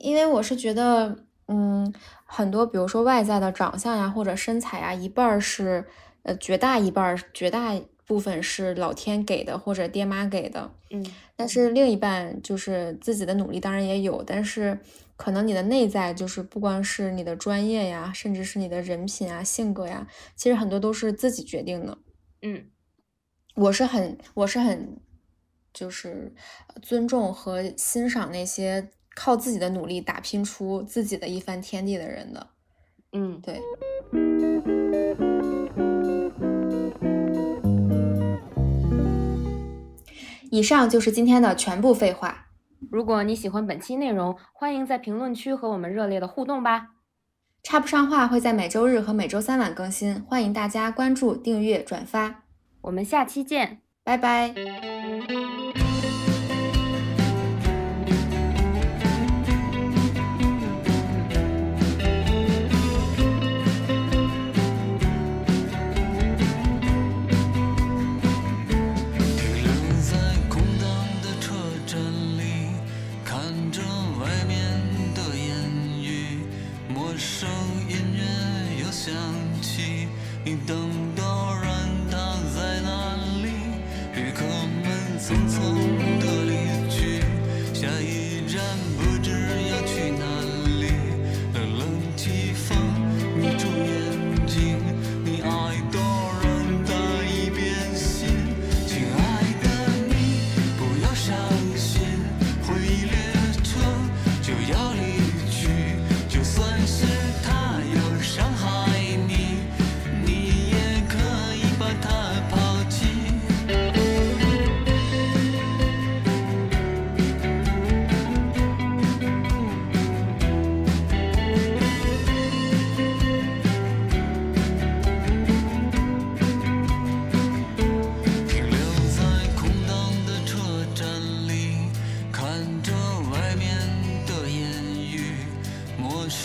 [0.00, 1.16] 因为我是觉得，
[1.48, 1.92] 嗯，
[2.24, 5.84] 很多比如说外在的长相呀或者身材呀，一半是
[6.22, 7.74] 呃绝大一半绝大。
[8.06, 11.02] 部分是老天给的或者爹妈给的，嗯，
[11.36, 14.78] 但是另一半就是自己的努力，当然也有，但是
[15.16, 21.96] 可能你的内在就是不光是你的专业呀，甚至是你的人品啊、性格呀，其实很多都是自己决定的。
[22.42, 22.66] 嗯，
[23.54, 25.00] 我是很我是很
[25.72, 26.34] 就是
[26.82, 32.46] 尊重和欣赏那些靠自己的努力打拼出自己的一番天地的人的。
[33.12, 33.60] 嗯，对。
[40.50, 42.46] 以上就是今天的全部废话。
[42.90, 46.90] 如果你喜欢本期内容，欢迎在评论区和我们热烈的互动吧。
[47.62, 52.44] 插不上话会在每周日和每周三晚更新，欢迎大家关注、订阅、转发。
[52.82, 54.54] 我们下期见，拜拜。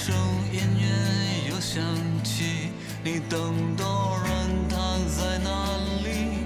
[0.10, 0.18] 钟
[0.51, 1.84] 音乐又响
[2.24, 2.72] 起
[3.03, 3.84] 你等的
[4.26, 6.38] 人他在哪里？